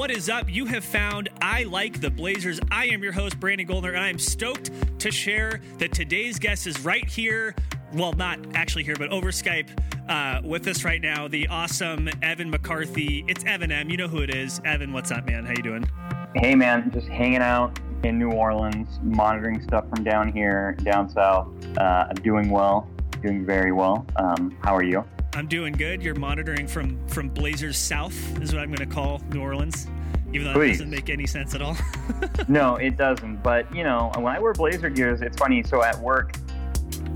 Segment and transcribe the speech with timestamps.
[0.00, 0.48] What is up?
[0.48, 2.58] You have found I Like the Blazers.
[2.70, 6.66] I am your host, Brandon Goldner, and I am stoked to share that today's guest
[6.66, 7.54] is right here.
[7.92, 9.68] Well, not actually here, but over Skype
[10.08, 11.28] uh, with us right now.
[11.28, 13.26] The awesome Evan McCarthy.
[13.28, 13.90] It's Evan M.
[13.90, 14.58] You know who it is.
[14.64, 15.44] Evan, what's up, man?
[15.44, 15.86] How you doing?
[16.34, 16.90] Hey, man.
[16.92, 21.48] Just hanging out in New Orleans, monitoring stuff from down here, down south.
[21.76, 22.88] Uh, doing well,
[23.20, 24.06] doing very well.
[24.16, 25.04] Um, how are you?
[25.34, 26.02] I'm doing good.
[26.02, 29.86] You're monitoring from from Blazers South is what I'm going to call New Orleans,
[30.32, 31.76] even though that doesn't make any sense at all.
[32.48, 33.42] no, it doesn't.
[33.42, 35.62] But you know, when I wear Blazer gears, it's funny.
[35.62, 36.36] So at work,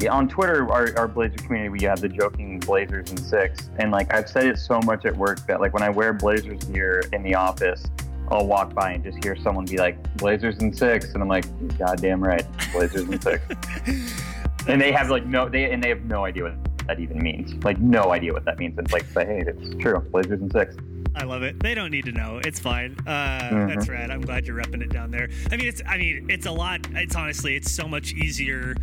[0.08, 4.14] on Twitter, our, our Blazer community, we have the joking Blazers and six, and like
[4.14, 7.24] I've said it so much at work that like when I wear Blazers gear in
[7.24, 7.84] the office,
[8.30, 11.46] I'll walk by and just hear someone be like Blazers and six, and I'm like,
[11.78, 13.44] goddamn right, Blazers and six.
[14.68, 17.62] and they have like no, they and they have no idea what that even means.
[17.64, 18.78] Like no idea what that means.
[18.78, 20.74] It's like say, hey, it's true, Blazers and six.
[21.16, 21.60] I love it.
[21.62, 22.40] They don't need to know.
[22.44, 22.96] It's fine.
[23.06, 23.10] Uh,
[23.52, 23.68] Mhm.
[23.74, 24.10] That's rad.
[24.10, 25.28] I'm glad you're repping it down there.
[25.50, 25.80] I mean, it's.
[25.86, 26.80] I mean, it's a lot.
[26.92, 28.74] It's honestly, it's so much easier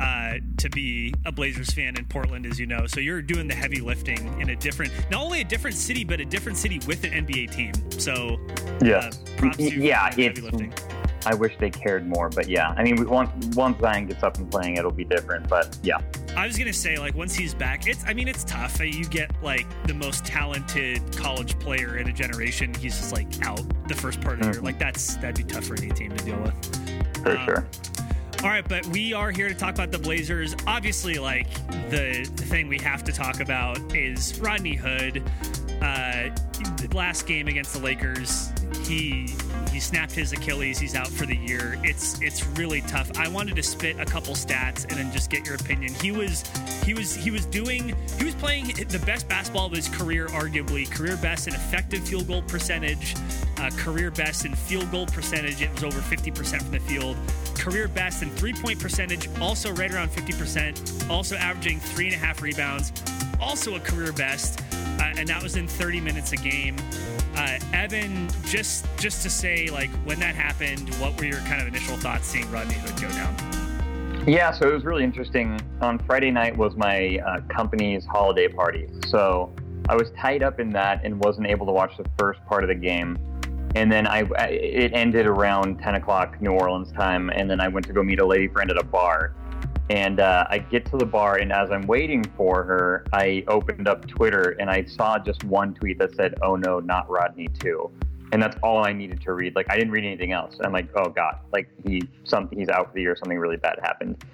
[0.00, 2.86] uh, to be a Blazers fan in Portland, as you know.
[2.86, 6.20] So you're doing the heavy lifting in a different, not only a different city, but
[6.20, 7.72] a different city with an NBA team.
[7.92, 8.36] So
[8.82, 10.16] yeah, uh, props to yeah, it's.
[10.16, 10.74] heavy lifting.
[11.24, 12.74] I wish they cared more, but yeah.
[12.76, 15.48] I mean, once once Zion gets up and playing, it'll be different.
[15.48, 15.98] But yeah,
[16.36, 18.04] I was gonna say, like, once he's back, it's.
[18.06, 18.78] I mean, it's tough.
[18.80, 22.74] You get like the most talented college player in a generation.
[22.74, 24.60] He's just like out the first part of the year.
[24.60, 24.64] Mhm.
[24.64, 27.22] Like that's that'd be tough for any team to deal with.
[27.22, 27.66] for Um, sure.
[28.42, 30.54] All right, but we are here to talk about the Blazers.
[30.66, 31.48] Obviously, like
[31.90, 35.22] the, the thing we have to talk about is Rodney Hood.
[35.80, 36.28] Uh,
[36.92, 38.50] last game against the Lakers,
[38.84, 39.34] he
[39.72, 40.78] he snapped his Achilles.
[40.78, 41.78] He's out for the year.
[41.82, 43.10] It's it's really tough.
[43.18, 45.92] I wanted to spit a couple stats and then just get your opinion.
[45.94, 46.44] He was
[46.84, 50.90] he was he was doing he was playing the best basketball of his career, arguably
[50.90, 53.14] career best in effective field goal percentage,
[53.58, 55.60] uh, career best in field goal percentage.
[55.60, 57.16] It was over fifty percent from the field
[57.66, 62.18] career best in three point percentage, also right around 50%, also averaging three and a
[62.18, 62.92] half rebounds,
[63.40, 64.60] also a career best,
[65.00, 66.76] uh, and that was in 30 minutes a game.
[67.36, 71.68] Uh, Evan, just just to say, like when that happened, what were your kind of
[71.68, 74.24] initial thoughts seeing Rodney Hood go down?
[74.26, 75.60] Yeah, so it was really interesting.
[75.82, 79.52] On Friday night was my uh, company's holiday party, so
[79.88, 82.68] I was tied up in that and wasn't able to watch the first part of
[82.68, 83.18] the game.
[83.76, 87.68] And then I, I- it ended around 10 o'clock New Orleans time, and then I
[87.68, 89.34] went to go meet a lady friend at a bar.
[89.88, 93.86] And uh, I get to the bar, and as I'm waiting for her, I opened
[93.86, 97.92] up Twitter and I saw just one tweet that said, "Oh no, not Rodney too,"
[98.32, 99.54] and that's all I needed to read.
[99.54, 100.58] Like I didn't read anything else.
[100.60, 103.14] I'm like, "Oh God!" Like he something he's out for the year.
[103.14, 104.24] Something really bad happened.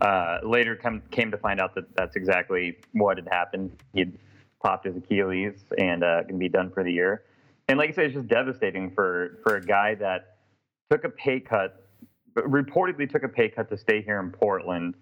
[0.00, 3.70] Uh, later, come, came to find out that that's exactly what had happened.
[3.92, 4.18] He'd
[4.62, 7.24] popped his Achilles and uh, can be done for the year.
[7.68, 10.36] And like I said, it's just devastating for for a guy that
[10.90, 11.83] took a pay cut,
[12.36, 14.94] reportedly took a pay cut to stay here in Portland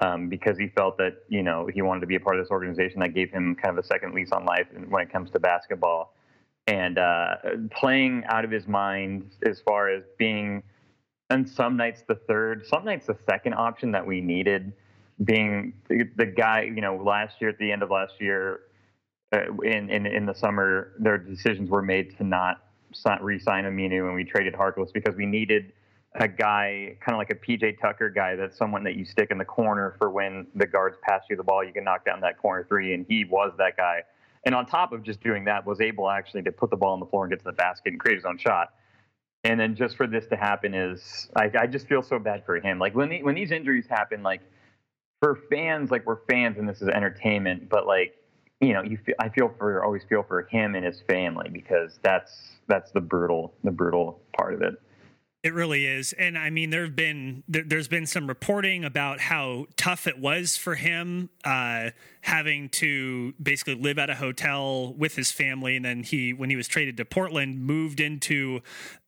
[0.00, 2.50] um, because he felt that you know he wanted to be a part of this
[2.50, 5.40] organization that gave him kind of a second lease on life when it comes to
[5.40, 6.14] basketball,
[6.66, 7.36] and uh,
[7.70, 10.62] playing out of his mind as far as being,
[11.30, 14.72] and some nights the third, some nights the second option that we needed,
[15.24, 18.60] being the, the guy you know last year at the end of last year.
[19.30, 22.62] Uh, in, in in the summer, their decisions were made to not
[23.20, 25.72] re-sign Aminu, and we traded Harkless because we needed
[26.18, 29.38] a guy, kind of like a PJ Tucker guy, that's someone that you stick in
[29.38, 32.38] the corner for when the guards pass you the ball, you can knock down that
[32.38, 34.02] corner three, and he was that guy.
[34.44, 37.00] And on top of just doing that, was able actually to put the ball on
[37.00, 38.74] the floor and get to the basket and create his own shot.
[39.44, 42.56] And then just for this to happen is, I, I just feel so bad for
[42.56, 42.78] him.
[42.78, 44.40] Like when the, when these injuries happen, like
[45.20, 48.14] for fans, like we're fans and this is entertainment, but like
[48.60, 52.00] you know, you feel, I feel for always feel for him and his family because
[52.02, 54.74] that's that's the brutal the brutal part of it.
[55.44, 59.66] It really is, and I mean, there've been there, there's been some reporting about how
[59.76, 61.90] tough it was for him uh,
[62.22, 66.56] having to basically live at a hotel with his family, and then he, when he
[66.56, 68.62] was traded to Portland, moved into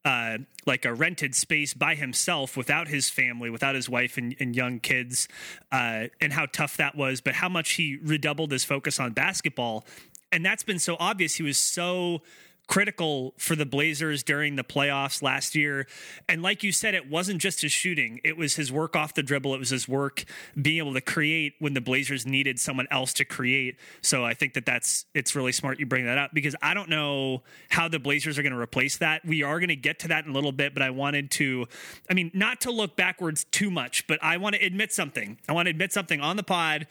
[0.05, 4.55] uh, like a rented space by himself without his family, without his wife and, and
[4.55, 5.26] young kids,
[5.73, 9.85] uh, and how tough that was, but how much he redoubled his focus on basketball,
[10.31, 11.35] and that's been so obvious.
[11.35, 12.23] He was so
[12.71, 15.89] critical for the Blazers during the playoffs last year.
[16.29, 19.25] And like you said, it wasn't just his shooting, it was his work off the
[19.25, 20.25] dribble, it was his work
[20.63, 23.77] being able to create when the Blazers needed someone else to create.
[24.03, 26.89] So I think that that's it's really smart you bring that up because I don't
[26.89, 29.25] know how the Blazers are going to replace that.
[29.25, 31.67] We are going to get to that in a little bit, but I wanted to
[32.09, 35.39] I mean, not to look backwards too much, but I want to admit something.
[35.49, 36.87] I want to admit something on the pod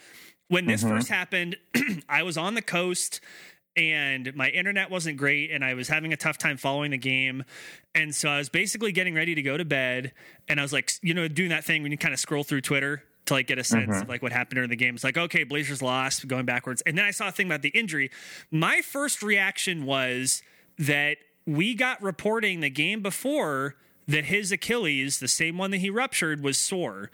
[0.50, 0.90] when this Mhm.
[0.90, 1.56] first happened,
[2.10, 3.22] I was on the coast
[3.80, 7.46] and my internet wasn't great and I was having a tough time following the game.
[7.96, 10.12] And so I was basically getting ready to go to bed
[10.50, 12.62] and I was like, you know, doing that thing when you kind of scroll through
[12.62, 14.02] Twitter to like get a sense mm-hmm.
[14.02, 14.96] of like what happened during the game.
[14.96, 16.82] It's like, okay, Blazers lost, going backwards.
[16.86, 18.12] And then I saw a thing about the injury.
[18.52, 20.44] My first reaction was
[20.78, 21.18] that
[21.48, 23.76] we got reporting the game before
[24.10, 27.12] that his Achilles, the same one that he ruptured, was sore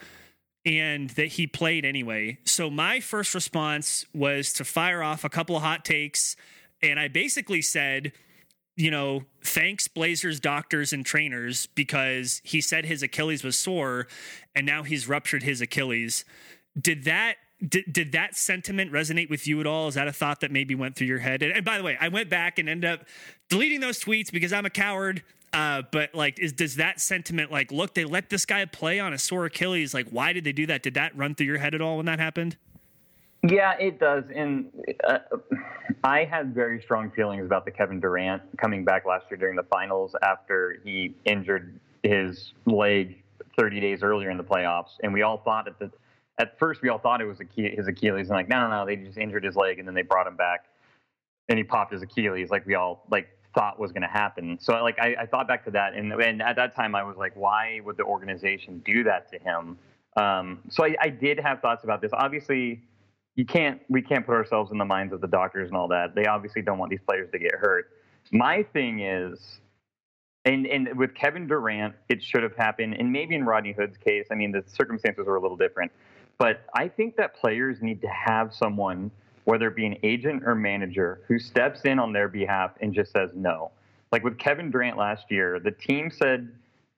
[0.66, 2.40] and that he played anyway.
[2.46, 6.36] So my first response was to fire off a couple of hot takes.
[6.82, 8.14] And I basically said,
[8.76, 14.08] you know, thanks Blazers doctors and trainers because he said his Achilles was sore
[14.56, 16.26] and now he's ruptured his Achilles.
[16.80, 17.36] Did that
[17.66, 19.88] did, did that sentiment resonate with you at all?
[19.88, 21.42] Is that a thought that maybe went through your head?
[21.42, 23.06] And, and by the way, I went back and ended up
[23.50, 25.24] deleting those tweets because I'm a coward.
[25.56, 29.14] Uh, but like, is does that sentiment like, look, they let this guy play on
[29.14, 29.94] a sore Achilles?
[29.94, 30.84] Like, why did they do that?
[30.84, 32.58] Did that run through your head at all when that happened?
[33.48, 34.26] Yeah, it does.
[34.36, 34.66] And
[35.08, 35.20] uh,
[36.04, 39.64] I had very strong feelings about the Kevin Durant coming back last year during the
[39.64, 43.24] finals after he injured his leg
[43.58, 45.90] 30 days earlier in the playoffs, and we all thought at the
[46.38, 48.98] at first we all thought it was his Achilles, and like, no, no, no, they
[48.98, 50.66] just injured his leg, and then they brought him back,
[51.48, 54.60] and he popped his Achilles, like we all like thought was going to happen.
[54.62, 57.16] So like I, I, thought back to that, and, and at that time I was
[57.18, 59.78] like, why would the organization do that to him?
[60.18, 62.12] Um, so I, I did have thoughts about this.
[62.14, 62.82] Obviously,
[63.36, 66.16] you can't we can't put ourselves in the minds of the doctors and all that.
[66.16, 67.92] They obviously don't want these players to get hurt.
[68.32, 69.60] My thing is.
[70.48, 72.98] And, and with Kevin Durant, it should have happened.
[73.00, 75.92] And maybe in Rodney Hood's case, I mean, the circumstances were a little different.
[76.38, 79.10] But I think that players need to have someone,
[79.46, 83.12] whether it be an agent or manager, who steps in on their behalf and just
[83.12, 83.72] says no.
[84.12, 86.52] Like with Kevin Durant last year, the team said,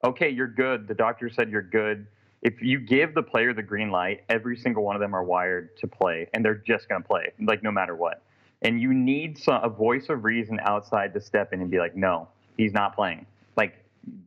[0.04, 0.88] okay, you're good.
[0.88, 2.08] The doctor said you're good.
[2.42, 5.76] If you give the player the green light, every single one of them are wired
[5.78, 8.22] to play, and they're just going to play, like no matter what.
[8.62, 11.96] And you need some, a voice of reason outside to step in and be like,
[11.96, 12.28] no,
[12.58, 13.26] he's not playing.
[13.56, 13.76] Like,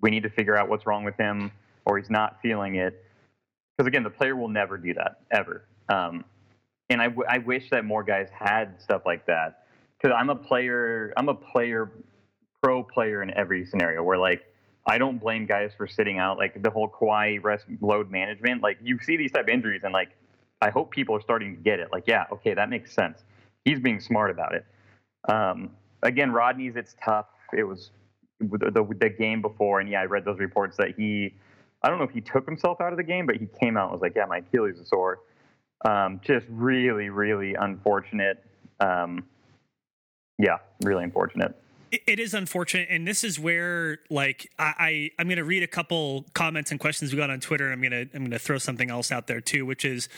[0.00, 1.52] we need to figure out what's wrong with him,
[1.84, 3.04] or he's not feeling it
[3.80, 5.64] because again, the player will never do that ever.
[5.88, 6.22] Um,
[6.90, 9.64] and I, w- I wish that more guys had stuff like that
[9.96, 11.12] because I'm a player.
[11.16, 11.90] I'm a player,
[12.62, 14.42] pro player in every scenario where like
[14.86, 16.36] I don't blame guys for sitting out.
[16.36, 18.62] Like the whole Kawhi rest load management.
[18.62, 20.10] Like you see these type of injuries, and like
[20.60, 21.88] I hope people are starting to get it.
[21.92, 23.24] Like yeah, okay, that makes sense.
[23.64, 24.66] He's being smart about it.
[25.28, 25.70] Um,
[26.02, 27.26] again, Rodney's it's tough.
[27.56, 27.90] It was
[28.40, 31.34] the, the, the game before, and yeah, I read those reports that he
[31.82, 33.84] I don't know if he took himself out of the game, but he came out
[33.84, 35.20] and was like, "Yeah, my Achilles is sore."
[35.84, 38.44] Um, just really, really unfortunate.
[38.80, 39.24] Um,
[40.38, 41.54] yeah, really unfortunate.
[41.90, 45.68] It is unfortunate, and this is where, like, I, I am going to read a
[45.68, 47.72] couple comments and questions we got on Twitter.
[47.72, 50.08] I'm gonna I'm gonna throw something else out there too, which is,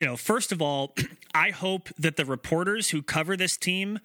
[0.00, 0.94] you know, first of all,
[1.34, 3.98] I hope that the reporters who cover this team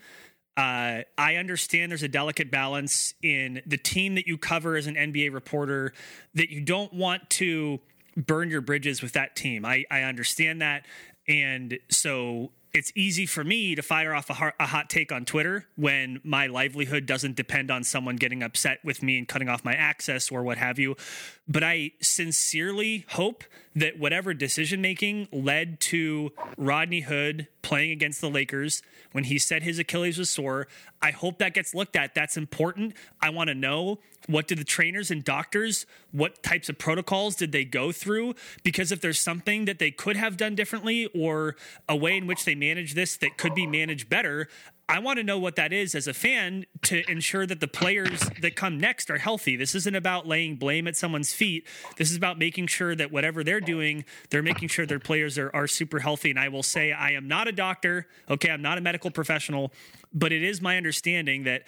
[0.57, 4.95] uh, I understand there's a delicate balance in the team that you cover as an
[4.95, 5.93] NBA reporter
[6.33, 7.79] that you don't want to
[8.15, 9.65] burn your bridges with that team.
[9.65, 10.85] I, I understand that.
[11.27, 15.25] And so it's easy for me to fire off a, hot, a hot take on
[15.25, 19.65] Twitter when my livelihood doesn't depend on someone getting upset with me and cutting off
[19.65, 20.95] my access or what have you.
[21.47, 23.43] But I sincerely hope
[23.75, 28.81] that whatever decision making led to Rodney Hood playing against the Lakers
[29.11, 30.67] when he said his Achilles was sore.
[31.01, 32.15] I hope that gets looked at.
[32.15, 32.93] That's important.
[33.21, 37.51] I want to know what did the trainers and doctors, what types of protocols did
[37.51, 38.35] they go through?
[38.63, 41.55] Because if there's something that they could have done differently or
[41.89, 44.47] a way in which they manage this that could be managed better,
[44.87, 48.29] I want to know what that is as a fan to ensure that the players
[48.41, 49.55] that come next are healthy.
[49.55, 51.65] This isn't about laying blame at someone's feet.
[51.97, 55.49] This is about making sure that whatever they're doing, they're making sure their players are,
[55.53, 56.29] are super healthy.
[56.29, 58.07] And I will say, I am not a doctor.
[58.29, 58.49] Okay.
[58.49, 59.71] I'm not a medical professional,
[60.13, 61.63] but it is my understanding that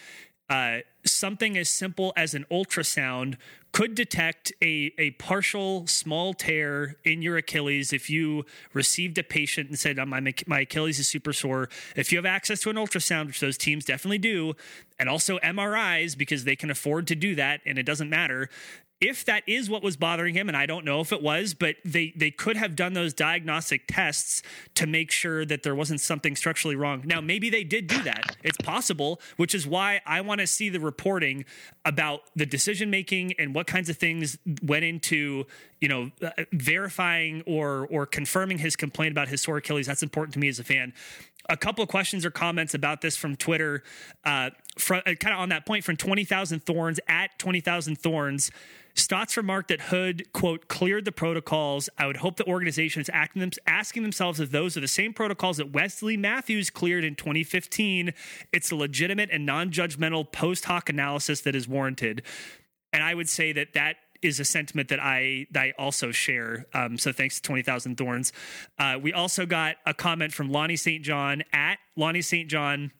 [0.49, 3.37] uh, something as simple as an ultrasound
[3.71, 9.67] could detect a, a partial small tear in your Achilles if you received a patient
[9.69, 11.69] and said, oh, my, my Achilles is super sore.
[11.95, 14.53] If you have access to an ultrasound, which those teams definitely do,
[14.99, 18.47] and also MRIs because they can afford to do that and it doesn't matter,
[19.03, 21.75] if that is what was bothering him, and I don't know if it was, but
[21.83, 24.41] they they could have done those diagnostic tests
[24.75, 27.03] to make sure that there wasn't something structurally wrong.
[27.05, 28.37] Now, maybe they did do that.
[28.43, 31.43] It's possible, which is why I want to see the reporting
[31.83, 35.45] about the decision making and what kinds of things went into
[35.81, 36.11] you know
[36.53, 39.87] verifying or or confirming his complaint about his sore Achilles.
[39.87, 40.93] That's important to me as a fan.
[41.49, 43.83] a couple of questions or comments about this from Twitter,
[44.23, 47.97] uh, from uh, kind of on that point from Twenty Thousand Thorns at Twenty Thousand
[47.97, 48.49] Thorns.
[48.95, 51.89] Stotts remarked that Hood, quote, cleared the protocols.
[51.97, 55.57] I would hope the organization is them, asking themselves if those are the same protocols
[55.57, 58.13] that Wesley Matthews cleared in 2015.
[58.51, 62.21] It's a legitimate and non judgmental post hoc analysis that is warranted.
[62.91, 66.65] And I would say that that is a sentiment that I that I also share.
[66.73, 68.31] Um, so thanks to Twenty Thousand Thorns.
[68.77, 71.03] Uh, we also got a comment from Lonnie St.
[71.03, 72.49] John at Lonnie St.
[72.49, 72.91] John.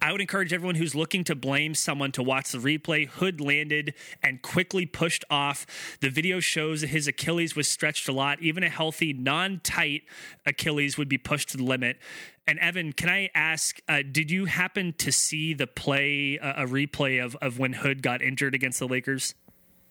[0.00, 3.08] I would encourage everyone who's looking to blame someone to watch the replay.
[3.08, 5.66] Hood landed and quickly pushed off.
[6.00, 8.40] The video shows that his Achilles was stretched a lot.
[8.40, 10.02] Even a healthy, non tight
[10.46, 11.98] Achilles would be pushed to the limit.
[12.46, 16.66] And Evan, can I ask, uh, did you happen to see the play, uh, a
[16.66, 19.34] replay of, of when Hood got injured against the Lakers?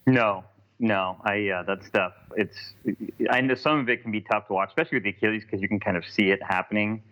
[0.08, 0.46] No,
[0.80, 1.18] no.
[1.24, 2.14] I yeah, that stuff.
[2.36, 2.74] It's
[3.30, 5.62] I know some of it can be tough to watch, especially with the Achilles, because
[5.62, 7.04] you can kind of see it happening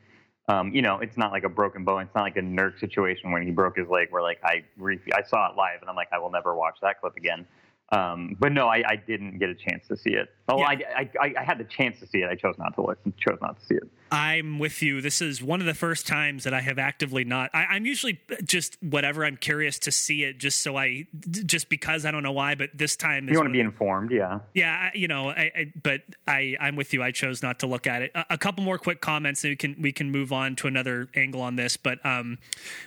[0.48, 2.04] um, you know, it's not like a broken bone.
[2.04, 5.00] It's not like a Nurk situation when he broke his leg, where like I re-
[5.14, 7.48] I saw it live and I'm like, I will never watch that clip again.
[7.92, 10.30] Um, but no, I, I, didn't get a chance to see it.
[10.48, 10.68] Oh, yeah.
[10.68, 12.30] I, I, I, had the chance to see it.
[12.30, 13.00] I chose not to look.
[13.18, 13.90] Chose not to see it.
[14.12, 15.02] I'm with you.
[15.02, 17.50] This is one of the first times that I have actively not.
[17.54, 19.26] I, am usually just whatever.
[19.26, 22.54] I'm curious to see it, just so I, just because I don't know why.
[22.54, 24.40] But this time, you want to be informed, yeah.
[24.54, 25.30] Yeah, you know.
[25.30, 27.02] I, I, but I, I'm with you.
[27.02, 28.12] I chose not to look at it.
[28.14, 31.10] A, a, couple more quick comments, and we can we can move on to another
[31.16, 31.76] angle on this.
[31.76, 32.38] But um,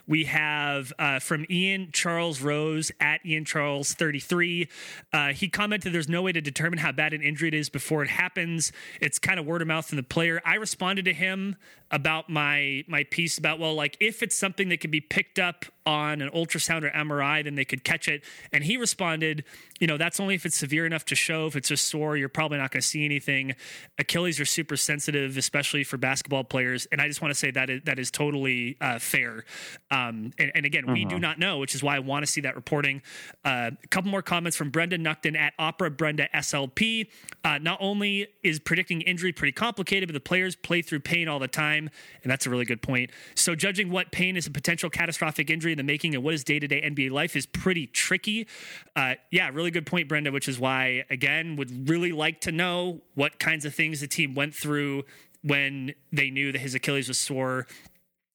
[0.06, 4.68] we have uh, from Ian Charles Rose at Ian Charles 33.
[5.12, 8.02] Uh, he commented, "There's no way to determine how bad an injury it is before
[8.02, 8.70] it happens.
[9.00, 11.56] It's kind of word of mouth from the player." I responded to him
[11.90, 15.64] about my my piece about well like if it's something that can be picked up
[15.86, 18.22] on an ultrasound or MRI then they could catch it.
[18.52, 19.44] And he responded
[19.80, 21.46] you know that's only if it's severe enough to show.
[21.46, 23.54] If it's just sore you're probably not going to see anything.
[23.98, 26.86] Achilles are super sensitive especially for basketball players.
[26.92, 29.44] And I just want to say that is, that is totally uh, fair.
[29.90, 31.18] Um, and, and, again we do uh-huh.
[31.18, 33.00] not know which is why I want to see that reporting.
[33.44, 37.08] Uh, a couple more comments from Brenda Nuckton at Opera Brenda SLP
[37.44, 41.38] uh, not only is predicting injury pretty complicated but the players play through pain all
[41.38, 41.90] the time time.
[42.22, 43.10] And that's a really good point.
[43.34, 46.44] So, judging what pain is a potential catastrophic injury in the making and what is
[46.44, 48.46] day to day NBA life is pretty tricky.
[48.96, 53.00] Uh, yeah, really good point, Brenda, which is why, again, would really like to know
[53.14, 55.04] what kinds of things the team went through
[55.42, 57.66] when they knew that his Achilles was sore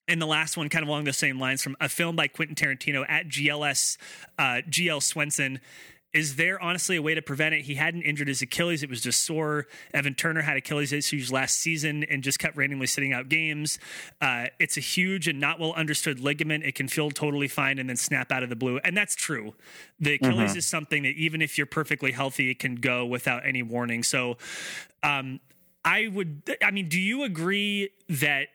[0.08, 2.56] and the last one, kind of along the same lines, from a film by Quentin
[2.56, 3.98] Tarantino at GLS,
[4.38, 5.62] uh, GL Swenson.
[6.14, 7.62] Is there honestly a way to prevent it?
[7.62, 9.66] He hadn't injured his Achilles, it was just sore.
[9.94, 13.80] Evan Turner had Achilles issues last season and just kept randomly sitting out games.
[14.22, 16.64] Uh, it's a huge and not well understood ligament.
[16.64, 18.80] It can feel totally fine and then snap out of the blue.
[18.84, 19.56] And that's true.
[20.00, 20.58] The Achilles mm-hmm.
[20.60, 24.04] is something that even if you're perfectly healthy, it can go without any warning.
[24.04, 24.38] So,
[25.02, 25.40] um,
[25.86, 28.48] I would, I mean, do you agree that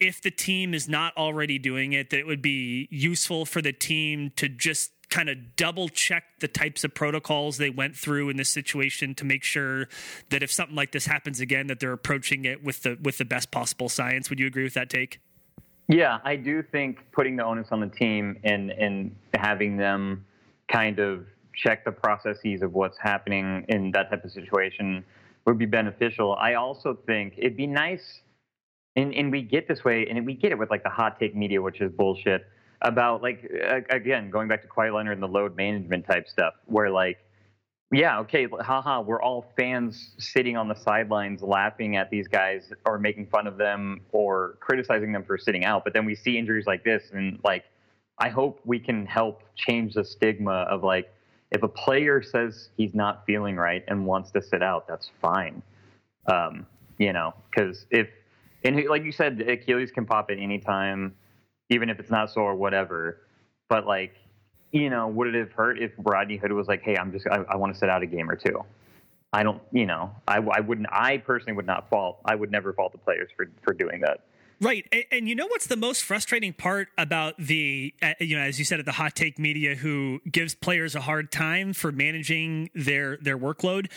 [0.00, 3.72] if the team is not already doing it, that it would be useful for the
[3.72, 8.36] team to just kind of double check the types of protocols they went through in
[8.38, 9.86] this situation to make sure
[10.30, 13.24] that if something like this happens again that they're approaching it with the with the
[13.24, 14.30] best possible science.
[14.30, 15.20] Would you agree with that take?
[15.88, 20.24] Yeah i do think putting the onus on the team and and having them
[20.68, 25.04] kind of check the processes of what's happening in that type of situation
[25.44, 26.34] would be beneficial.
[26.36, 28.22] I also think it'd be nice
[28.96, 31.34] and, and we get this way and we get it with like the hot take
[31.34, 32.46] media which is bullshit
[32.82, 33.50] about like
[33.90, 37.18] again going back to Kawhi Leonard and the load management type stuff, where like,
[37.92, 42.98] yeah, okay, haha, we're all fans sitting on the sidelines laughing at these guys or
[42.98, 46.66] making fun of them or criticizing them for sitting out, but then we see injuries
[46.66, 47.64] like this and like,
[48.18, 51.12] I hope we can help change the stigma of like,
[51.50, 55.62] if a player says he's not feeling right and wants to sit out, that's fine.
[56.26, 56.66] Um,
[56.98, 58.08] you know, because if
[58.64, 61.14] and like you said, Achilles can pop at any time
[61.72, 63.20] even if it's not so or whatever.
[63.68, 64.14] But like,
[64.70, 67.44] you know, would it have hurt if Rodney Hood was like, "Hey, I'm just I,
[67.48, 68.64] I want to sit out a game or two?
[69.32, 70.88] I don't, you know, I, I wouldn't.
[70.90, 72.18] I personally would not fault.
[72.24, 74.20] I would never fault the players for for doing that.
[74.60, 78.44] Right, and, and, you know what's the most frustrating part about the, uh, you know,
[78.44, 81.90] as you said, at the hot take media, who gives players a hard time for
[81.90, 83.90] managing their their workload.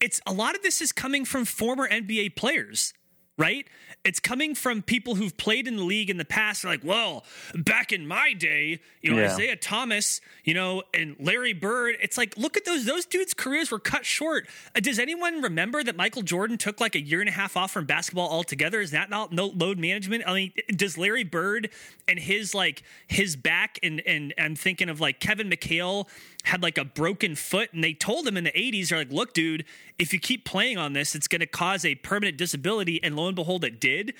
[0.00, 2.92] It's a lot of this is coming from former NBA players
[3.40, 3.66] right?
[4.04, 6.62] It's coming from people who've played in the league in the past.
[6.62, 9.32] They're like, well, back in my day, you know, yeah.
[9.32, 11.96] Isiah Thomas, you know, and Larry Bird.
[12.02, 14.46] It's like, look at those; those dudes' careers were cut short.
[14.74, 17.72] Uh, does anyone remember that Michael Jordan took like a year and a half off
[17.72, 18.80] from basketball altogether?
[18.80, 20.24] Is that not no load management?
[20.26, 21.70] I mean, does Larry Bird
[22.08, 26.06] and his like his back and and I'm thinking of like Kevin McHale
[26.44, 29.34] had like a broken foot and they told him in the 80s they're like look
[29.34, 29.64] dude
[29.98, 33.26] if you keep playing on this it's going to cause a permanent disability and lo
[33.26, 34.14] and behold it did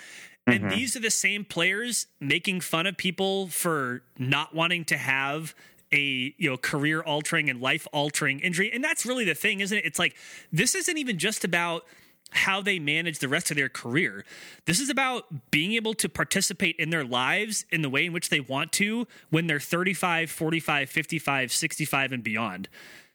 [0.47, 0.71] And mm-hmm.
[0.71, 5.55] these are the same players making fun of people for not wanting to have
[5.93, 8.71] a you know career altering and life altering injury.
[8.73, 9.85] And that's really the thing, isn't it?
[9.85, 10.17] It's like
[10.53, 11.85] this isn't even just about
[12.33, 14.25] how they manage the rest of their career.
[14.67, 18.29] This is about being able to participate in their lives in the way in which
[18.29, 22.69] they want to when they're 35, 45, 55, 65 and beyond.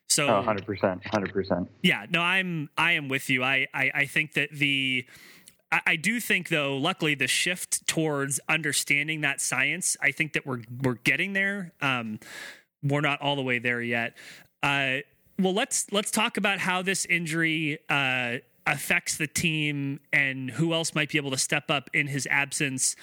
[0.08, 1.68] So oh, 100%, 100%.
[1.82, 3.44] Yeah, no, I'm I am with you.
[3.44, 5.06] I I, I think that the
[5.86, 10.62] I, do think, though, luckily, the shift towards understanding that science, I think that we're
[10.84, 11.74] we're getting there.
[11.82, 12.20] Um,
[12.84, 14.16] we're not all the way there yet.
[14.62, 14.98] Uh,
[15.40, 20.96] well, let's let's talk about how this injury uh, affects the team and who else
[20.96, 22.96] might be able to step up in his absence.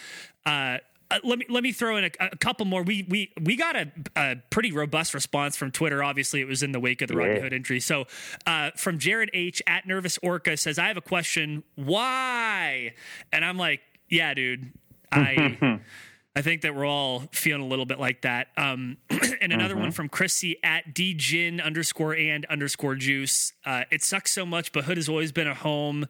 [0.45, 0.79] Uh,
[1.13, 2.83] uh, let me let me throw in a, a, couple more.
[2.83, 6.03] We we we got a, a, pretty robust response from Twitter.
[6.03, 7.27] Obviously, it was in the wake of the yeah.
[7.27, 7.81] Rodney Hood injury.
[7.81, 8.07] So,
[8.47, 11.65] uh, from Jared H at Nervous Orca says, "I have a question.
[11.75, 12.95] Why?"
[13.31, 14.73] And I'm like, "Yeah, dude,
[15.11, 15.81] I."
[16.35, 18.49] I think that we're all feeling a little bit like that.
[18.57, 18.97] Um,
[19.43, 19.83] and another mm-hmm.
[19.83, 23.53] one from Chrissy at dgin underscore and underscore juice.
[23.67, 26.07] Uh, it sucks so much, but Hood has always been a home.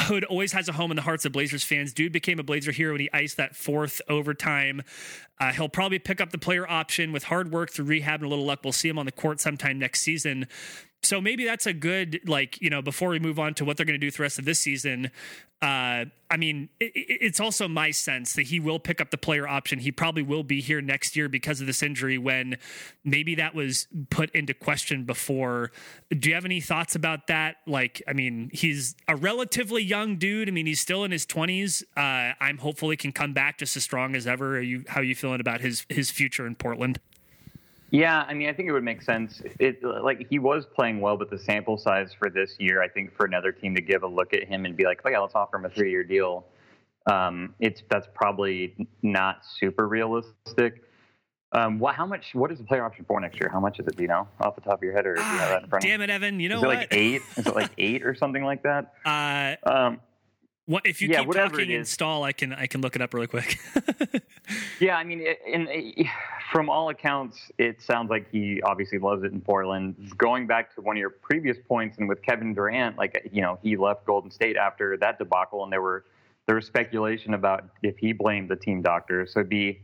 [0.00, 1.92] Hood always has a home in the hearts of Blazers fans.
[1.92, 4.82] Dude became a Blazer hero when he iced that fourth overtime.
[5.38, 8.28] Uh, he'll probably pick up the player option with hard work through rehab and a
[8.28, 8.60] little luck.
[8.64, 10.46] We'll see him on the court sometime next season
[11.02, 13.86] so maybe that's a good like you know before we move on to what they're
[13.86, 15.10] going to do the rest of this season
[15.62, 19.46] uh i mean it, it's also my sense that he will pick up the player
[19.46, 19.78] option.
[19.78, 22.56] He probably will be here next year because of this injury when
[23.04, 25.72] maybe that was put into question before.
[26.10, 27.56] Do you have any thoughts about that?
[27.66, 30.48] Like i mean he's a relatively young dude.
[30.48, 33.82] I mean he's still in his 20s uh i'm hopefully can come back just as
[33.82, 34.56] strong as ever.
[34.56, 37.00] Are you how are you feeling about his his future in portland
[37.90, 39.40] yeah, I mean, I think it would make sense.
[39.58, 43.16] It like he was playing well, but the sample size for this year, I think,
[43.16, 45.34] for another team to give a look at him and be like, "Oh yeah, let's
[45.34, 46.44] offer him a three-year deal,"
[47.10, 50.84] um, it's that's probably not super realistic.
[51.52, 51.94] Um, what?
[51.94, 52.34] How much?
[52.34, 53.48] What is the player option for next year?
[53.50, 53.96] How much is it?
[53.96, 55.68] Do you know off the top of your head, or do you have that in
[55.70, 55.82] front?
[55.82, 55.96] Of you.
[55.96, 56.40] Damn it, Evan!
[56.40, 57.22] You know is it like eight?
[57.36, 58.92] Is it like eight or something like that?
[59.06, 60.00] Uh, um,
[60.68, 62.24] what if you yeah, keep talking install?
[62.24, 63.58] I can I can look it up really quick.
[64.80, 65.66] yeah, I mean, in,
[66.52, 70.12] from all accounts, it sounds like he obviously loves it in Portland.
[70.18, 73.58] Going back to one of your previous points, and with Kevin Durant, like you know,
[73.62, 76.04] he left Golden State after that debacle, and there were
[76.46, 79.26] there was speculation about if he blamed the team doctor.
[79.26, 79.80] So it'd be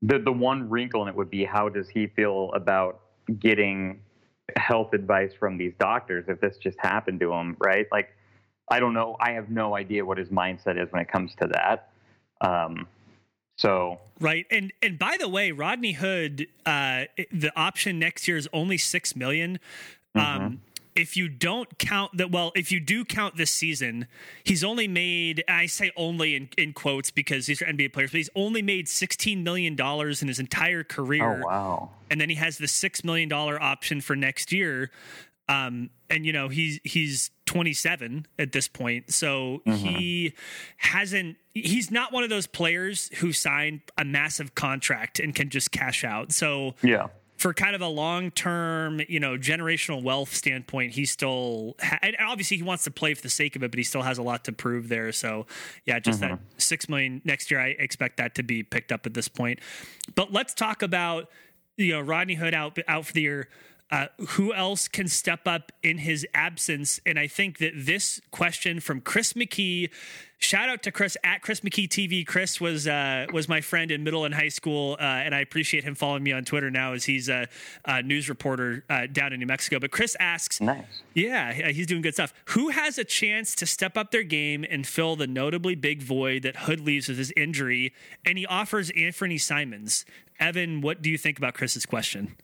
[0.00, 3.00] the the one wrinkle in it would be how does he feel about
[3.38, 4.00] getting
[4.56, 7.86] health advice from these doctors if this just happened to him, right?
[7.92, 8.16] Like
[8.68, 9.16] I don't know.
[9.20, 11.90] I have no idea what his mindset is when it comes to that.
[12.40, 12.86] Um,
[13.56, 18.48] so right, and and by the way, Rodney Hood, uh, the option next year is
[18.52, 19.60] only six million.
[20.16, 20.44] Mm-hmm.
[20.44, 20.60] Um,
[20.94, 24.06] if you don't count that, well, if you do count this season,
[24.44, 28.18] he's only made, I say only in, in quotes because these are NBA players, but
[28.18, 31.42] he's only made $16 million in his entire career.
[31.42, 31.90] Oh, wow.
[32.10, 34.90] And then he has the $6 million option for next year.
[35.48, 39.74] Um, and you know he's he's 27 at this point, so mm-hmm.
[39.74, 40.34] he
[40.78, 41.36] hasn't.
[41.52, 46.02] He's not one of those players who signed a massive contract and can just cash
[46.02, 46.32] out.
[46.32, 51.74] So yeah, for kind of a long term, you know, generational wealth standpoint, he still,
[51.80, 54.02] ha- and obviously he wants to play for the sake of it, but he still
[54.02, 55.12] has a lot to prove there.
[55.12, 55.46] So,
[55.84, 56.36] yeah, just mm-hmm.
[56.36, 59.58] that six million next year, I expect that to be picked up at this point.
[60.14, 61.28] But let's talk about,
[61.76, 63.48] you know, Rodney Hood out out for the year.
[63.94, 66.98] Uh, who else can step up in his absence?
[67.06, 69.88] And I think that this question from Chris McKee,
[70.38, 72.26] shout out to Chris at Chris McKee TV.
[72.26, 75.84] Chris was uh, was my friend in middle and high school, uh, and I appreciate
[75.84, 77.46] him following me on Twitter now as he's a,
[77.84, 79.78] a news reporter uh, down in New Mexico.
[79.78, 80.82] But Chris asks, nice,
[81.14, 82.34] yeah, he's doing good stuff.
[82.46, 86.42] Who has a chance to step up their game and fill the notably big void
[86.42, 87.94] that Hood leaves with his injury?
[88.26, 90.04] And he offers Anthony Simons.
[90.40, 92.34] Evan, what do you think about Chris's question?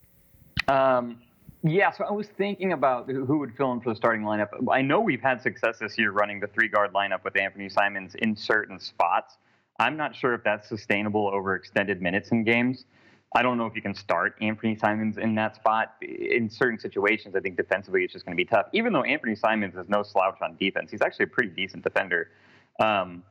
[0.68, 1.18] Um,
[1.62, 4.48] yeah, so I was thinking about who would fill in for the starting lineup.
[4.70, 8.14] I know we've had success this year running the three guard lineup with Anthony Simons
[8.16, 9.36] in certain spots.
[9.78, 12.84] I'm not sure if that's sustainable over extended minutes in games.
[13.34, 15.94] I don't know if you can start Anthony Simons in that spot.
[16.02, 18.66] In certain situations, I think defensively it's just going to be tough.
[18.72, 22.30] Even though Anthony Simons is no slouch on defense, he's actually a pretty decent defender.
[22.82, 23.22] Um,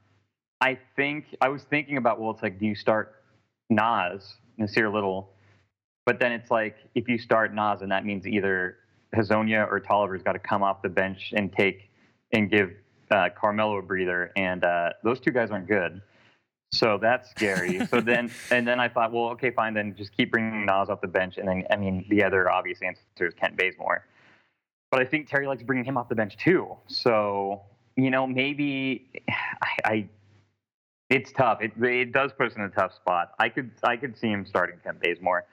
[0.62, 3.24] I think I was thinking about well, it's like do you start
[3.70, 5.32] Naz, Nassir Little?
[6.10, 8.78] But then it's like if you start Nas, and that means either
[9.16, 11.92] Hezonja or Tolliver's got to come off the bench and take
[12.34, 12.72] and give
[13.12, 16.02] uh, Carmelo a breather, and uh, those two guys aren't good.
[16.72, 17.86] So that's scary.
[17.86, 21.00] so then, and then I thought, well, okay, fine, then just keep bringing Nas off
[21.00, 24.04] the bench, and then I mean, the other obvious answer is Kent Bazemore.
[24.90, 26.76] But I think Terry likes bringing him off the bench too.
[26.88, 27.62] So
[27.96, 30.10] you know, maybe I, I
[31.12, 31.62] It's tough.
[31.62, 33.34] It, it does put us in a tough spot.
[33.38, 35.46] I could I could see him starting Kent Bazemore,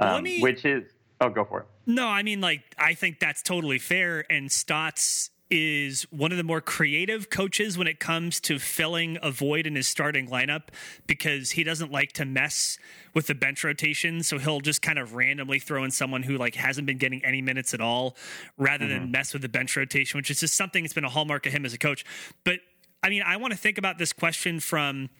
[0.00, 0.84] um, me, which is
[1.20, 1.66] oh go for it.
[1.86, 4.24] No, I mean like I think that's totally fair.
[4.30, 9.30] And Stotts is one of the more creative coaches when it comes to filling a
[9.30, 10.62] void in his starting lineup
[11.06, 12.78] because he doesn't like to mess
[13.14, 16.56] with the bench rotation so he'll just kind of randomly throw in someone who like
[16.56, 18.16] hasn't been getting any minutes at all
[18.58, 19.02] rather mm-hmm.
[19.02, 21.52] than mess with the bench rotation which is just something that's been a hallmark of
[21.52, 22.04] him as a coach
[22.42, 22.58] but
[23.02, 25.10] I mean, I want to think about this question from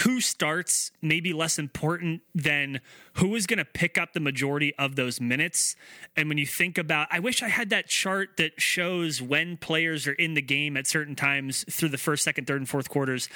[0.00, 2.80] who starts maybe less important than
[3.14, 5.74] who is going to pick up the majority of those minutes.
[6.16, 10.06] And when you think about, I wish I had that chart that shows when players
[10.06, 13.28] are in the game at certain times through the first, second, third, and fourth quarters.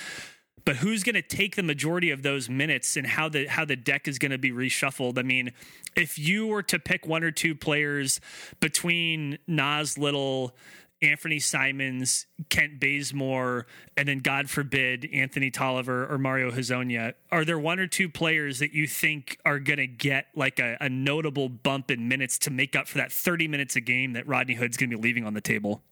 [0.66, 3.77] But who's going to take the majority of those minutes and how the how the
[3.77, 5.18] deck is going to be reshuffled?
[5.18, 5.53] I mean,
[5.96, 8.20] if you were to pick one or two players
[8.61, 10.55] between Nas Little
[11.03, 17.15] Anthony Simons, Kent Bazemore, and then God forbid Anthony Tolliver or Mario Hezonja.
[17.31, 20.77] Are there one or two players that you think are going to get like a,
[20.81, 24.27] a, notable bump in minutes to make up for that 30 minutes a game that
[24.27, 25.83] Rodney Hood's going to be leaving on the table?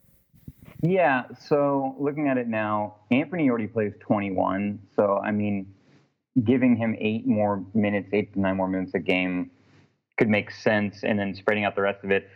[0.83, 1.25] Yeah.
[1.47, 4.79] So looking at it now, Anthony already plays 21.
[4.95, 5.75] So, I mean,
[6.45, 9.51] giving him eight more minutes, eight to nine more minutes a game
[10.19, 12.29] could make sense, and then spreading out the rest of it.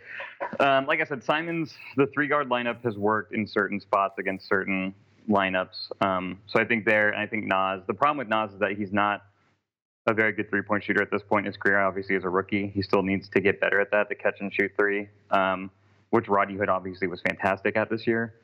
[0.59, 4.47] Um, like I said, Simons, the three guard lineup has worked in certain spots against
[4.47, 4.95] certain
[5.29, 5.91] lineups.
[6.01, 7.83] Um, so I think there, and I think Nas.
[7.87, 9.21] The problem with Nas is that he's not
[10.07, 11.79] a very good three point shooter at this point in his career.
[11.79, 14.53] Obviously, as a rookie, he still needs to get better at that, to catch and
[14.53, 15.69] shoot three, um,
[16.09, 18.35] which Rodney Hood obviously was fantastic at this year.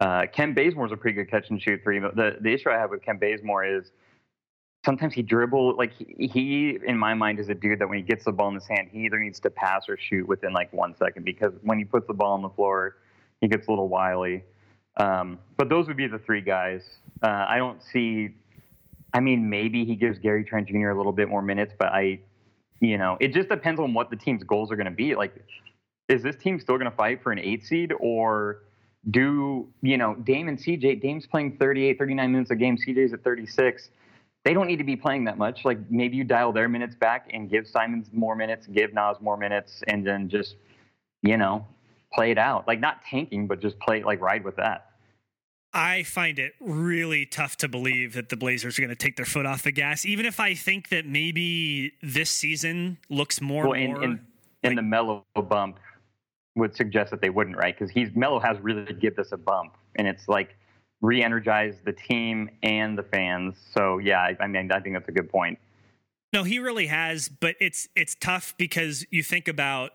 [0.00, 2.70] Uh, Kent Bazemore is a pretty good catch and shoot three, but the, the issue
[2.70, 3.92] I have with Kent Bazemore is
[4.84, 8.24] sometimes he dribble like he, in my mind is a dude that when he gets
[8.24, 10.94] the ball in his hand he either needs to pass or shoot within like one
[10.96, 12.96] second because when he puts the ball on the floor
[13.40, 14.44] he gets a little wily.
[14.98, 16.82] Um, but those would be the three guys.
[17.22, 18.30] Uh, i don't see
[19.14, 22.18] i mean maybe he gives gary trent jr a little bit more minutes but i
[22.80, 25.14] you know it just depends on what the team's goals are going to be.
[25.14, 25.34] Like
[26.08, 28.64] is this team still going to fight for an eight seed or
[29.10, 32.76] do you know dame and cj dame's playing 38 39 minutes a game.
[32.76, 33.90] Cj's at 36
[34.44, 35.64] they don't need to be playing that much.
[35.64, 39.36] Like maybe you dial their minutes back and give Simons more minutes, give Nas more
[39.36, 40.56] minutes, and then just
[41.22, 41.66] you know
[42.12, 42.66] play it out.
[42.66, 44.88] Like not tanking, but just play like ride with that.
[45.74, 49.24] I find it really tough to believe that the Blazers are going to take their
[49.24, 53.68] foot off the gas, even if I think that maybe this season looks more.
[53.68, 54.20] Well, in, more in, like,
[54.64, 55.78] in the Melo bump
[56.56, 57.74] would suggest that they wouldn't, right?
[57.78, 60.56] Because he's Melo has really give this a bump, and it's like
[61.02, 63.56] re-energize the team and the fans.
[63.74, 65.58] So yeah, I, I mean, I think that's a good point.
[66.32, 69.92] No, he really has, but it's it's tough because you think about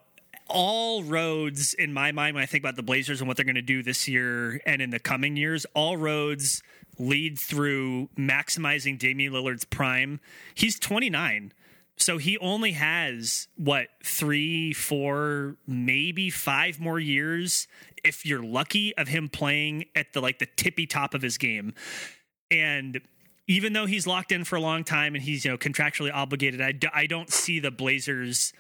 [0.50, 3.56] all roads in my mind when I think about the Blazers and what they're going
[3.56, 6.62] to do this year and in the coming years, all roads
[7.00, 10.20] lead through maximizing Damian Lillard's prime.
[10.56, 11.54] He's 29.
[11.98, 17.68] So he only has what three, four, maybe five more years
[18.04, 21.74] if you're lucky of him playing at the like the tippy top of his game.
[22.52, 23.02] And
[23.48, 26.62] even though he's locked in for a long time and he's you know contractually obligated,
[26.62, 28.54] I, d- I don't see the Blazers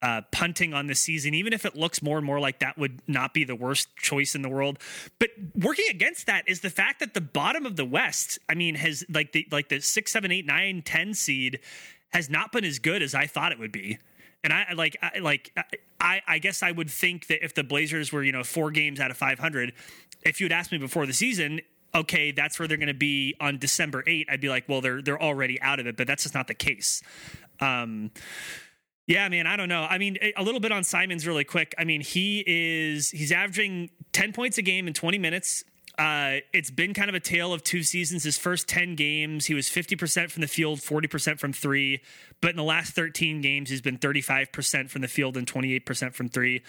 [0.00, 3.02] uh, punting on the season, even if it looks more and more like that would
[3.08, 4.78] not be the worst choice in the world.
[5.18, 8.76] But working against that is the fact that the bottom of the West, I mean,
[8.76, 11.60] has like the like the six, seven, eight, nine, ten seed
[12.10, 13.98] has not been as good as I thought it would be.
[14.44, 15.52] And I like I, like
[16.00, 19.00] I I guess I would think that if the Blazers were you know four games
[19.00, 19.72] out of 500,
[20.22, 21.60] if you had asked me before the season,
[21.94, 25.02] okay, that's where they're going to be on December 8, I'd be like, well, they're
[25.02, 27.02] they're already out of it, but that's just not the case.
[27.60, 28.12] Um,
[29.08, 29.86] yeah, man, I don't know.
[29.88, 31.74] I mean, a little bit on Simons really quick.
[31.78, 35.64] I mean, he is he's averaging 10 points a game in 20 minutes.
[35.98, 38.22] Uh, it's been kind of a tale of two seasons.
[38.22, 42.00] His first 10 games, he was 50% from the field, 40% from three.
[42.40, 46.28] But in the last 13 games, he's been 35% from the field and 28% from
[46.28, 46.62] three.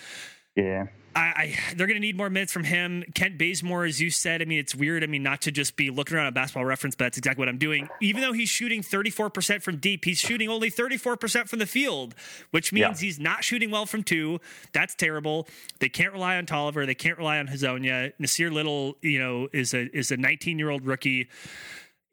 [0.56, 0.88] Yeah.
[1.20, 3.04] I, I, they're going to need more minutes from him.
[3.14, 5.04] Kent Bazemore, as you said, I mean, it's weird.
[5.04, 7.50] I mean, not to just be looking around a basketball reference, but that's exactly what
[7.50, 7.90] I'm doing.
[8.02, 12.16] Even though he's shooting 34% from deep, he's shooting only 34% from the field,
[12.52, 13.06] which means yeah.
[13.06, 14.40] he's not shooting well from two.
[14.72, 15.48] That's terrible.
[15.80, 16.86] They can't rely on Tolliver.
[16.86, 18.14] They can't rely on Hezonja.
[18.22, 21.28] Nassir Little, you know, is a is a 19 year old rookie.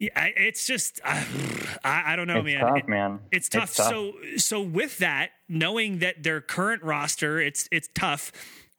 [0.01, 1.25] Yeah, it's just uh,
[1.85, 2.61] I, I, don't know, it's man.
[2.61, 3.21] Tough, it, man.
[3.31, 3.65] It's tough.
[3.65, 3.89] it's tough.
[3.89, 8.33] So so with that, knowing that their current roster, it's it's tough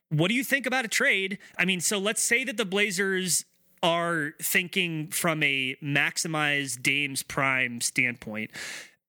[0.09, 1.37] what do you think about a trade?
[1.57, 3.45] I mean, so let's say that the Blazers
[3.83, 8.51] are thinking from a maximize Dame's prime standpoint.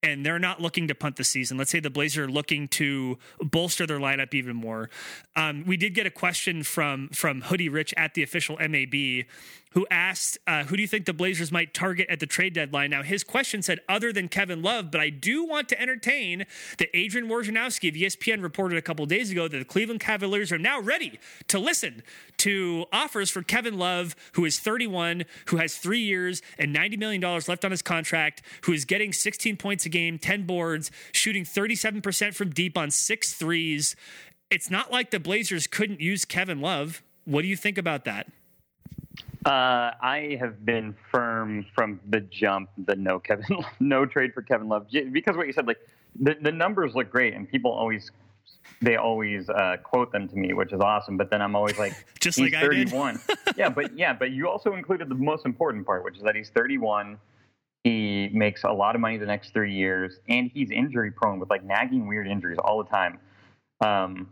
[0.03, 1.59] and they're not looking to punt the season.
[1.59, 4.91] Let's say the Blazers are looking to bolster their lineup even more.
[5.35, 9.25] Um, we did get a question from from Hoodie Rich at the official MAB
[9.73, 12.91] who asked, uh, Who do you think the Blazers might target at the trade deadline?
[12.91, 16.47] Now, his question said, Other than Kevin Love, but I do want to entertain
[16.79, 20.59] that Adrian Wojnarowski of ESPN reported a couple days ago that the Cleveland Cavaliers are
[20.59, 22.03] now ready to listen
[22.39, 27.21] to offers for Kevin Love, who is 31, who has three years and $90 million
[27.21, 32.35] left on his contract, who is getting 16 points a game, 10 boards, shooting 37%
[32.35, 33.97] from deep on six threes.
[34.51, 37.03] It's not like the Blazers couldn't use Kevin Love.
[37.25, 38.29] What do you think about that?
[39.45, 44.69] Uh, I have been firm from the jump the no Kevin no trade for Kevin
[44.69, 44.87] Love.
[45.13, 45.79] Because what you said like
[46.19, 48.11] the, the numbers look great and people always
[48.83, 51.17] they always uh, quote them to me which is awesome.
[51.17, 53.21] But then I'm always like just he's like 31
[53.57, 56.51] yeah but yeah but you also included the most important part which is that he's
[56.51, 57.19] 31
[57.85, 61.49] he makes a lot of money the next three years and he's injury prone with
[61.49, 63.19] like nagging weird injuries all the time.
[63.81, 64.29] Um,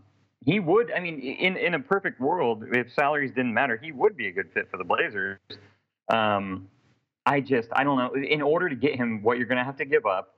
[0.47, 0.93] he would.
[0.93, 4.33] I mean, in in a perfect world, if salaries didn't matter, he would be a
[4.33, 5.39] good fit for the Blazers.
[6.09, 6.69] Um,
[7.27, 8.15] I just, I don't know.
[8.15, 10.37] In order to get him, what you're going to have to give up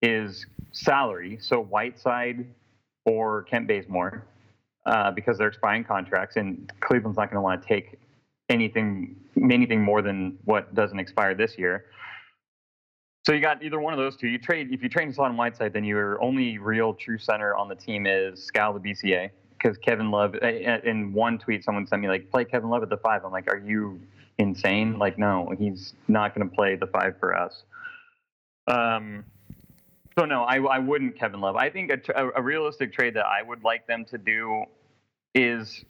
[0.00, 1.38] is salary.
[1.40, 2.46] So Whiteside
[3.04, 4.24] or Kent Bazemore,
[4.86, 7.98] uh, because they're expiring contracts, and Cleveland's not going to want to take
[8.48, 11.86] anything anything more than what doesn't expire this year.
[13.26, 14.28] So you got either one of those two.
[14.28, 17.74] You trade if you trade Hassan Whiteside, then your only real true center on the
[17.74, 20.34] team is Skal Labissiere because Kevin Love.
[20.36, 23.24] In one tweet, someone sent me like, "Play Kevin Love at the five.
[23.24, 24.00] I'm like, "Are you
[24.38, 24.98] insane?
[24.98, 27.64] Like, no, he's not going to play the five for us."
[28.66, 29.24] Um.
[30.18, 31.54] So no, I, I wouldn't Kevin Love.
[31.54, 34.64] I think a, a realistic trade that I would like them to do
[35.32, 35.84] is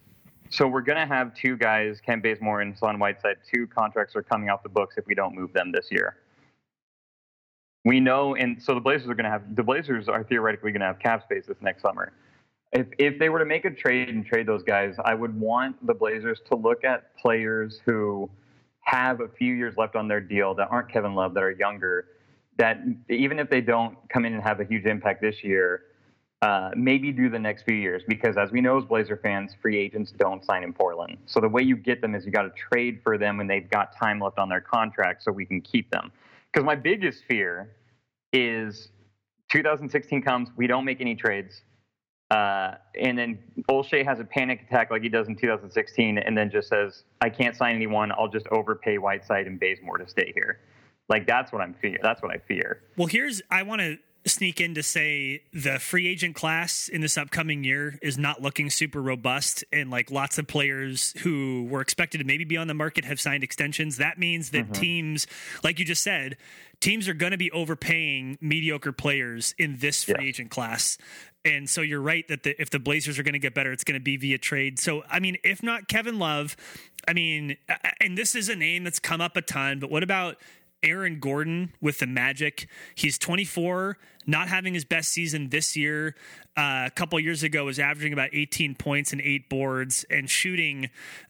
[0.51, 3.37] so we're going to have two guys, Kent Bazemore and Son Whiteside.
[3.51, 6.17] Two contracts are coming off the books if we don't move them this year.
[7.85, 10.81] We know, and so the Blazers are going to have the Blazers are theoretically going
[10.81, 12.11] to have cap space this next summer
[12.71, 15.85] if if they were to make a trade and trade those guys, I would want
[15.85, 18.29] the Blazers to look at players who
[18.81, 22.07] have a few years left on their deal that aren't Kevin Love, that are younger,
[22.57, 22.79] that
[23.09, 25.83] even if they don't come in and have a huge impact this year,
[26.41, 28.03] uh, maybe do the next few years.
[28.07, 31.17] Because as we know as Blazer fans, free agents don't sign in Portland.
[31.25, 33.69] So the way you get them is you got to trade for them when they've
[33.69, 36.11] got time left on their contract so we can keep them.
[36.51, 37.75] Because my biggest fear
[38.33, 38.89] is
[39.51, 41.61] 2016 comes, we don't make any trades
[42.31, 43.39] uh, and then
[43.69, 47.29] Olshey has a panic attack like he does in 2016, and then just says, "I
[47.29, 48.11] can't sign anyone.
[48.11, 50.59] I'll just overpay Whiteside and Bazemore to stay here."
[51.09, 51.97] Like that's what I'm fear.
[52.01, 52.81] That's what I fear.
[52.97, 57.17] Well, here's I want to sneak in to say the free agent class in this
[57.17, 62.17] upcoming year is not looking super robust and like lots of players who were expected
[62.19, 64.73] to maybe be on the market have signed extensions that means that mm-hmm.
[64.73, 65.27] teams
[65.63, 66.37] like you just said
[66.79, 70.27] teams are going to be overpaying mediocre players in this free yeah.
[70.27, 70.97] agent class
[71.45, 73.85] and so you're right that the, if the Blazers are going to get better, it's
[73.85, 74.77] going to be via trade.
[74.77, 76.57] So, I mean, if not Kevin Love,
[77.07, 77.55] I mean,
[78.01, 80.35] and this is a name that's come up a ton, but what about
[80.83, 82.67] Aaron Gordon with the Magic?
[82.95, 86.15] He's 24, not having his best season this year.
[86.57, 90.89] Uh, a couple years ago, was averaging about 18 points and eight boards and shooting.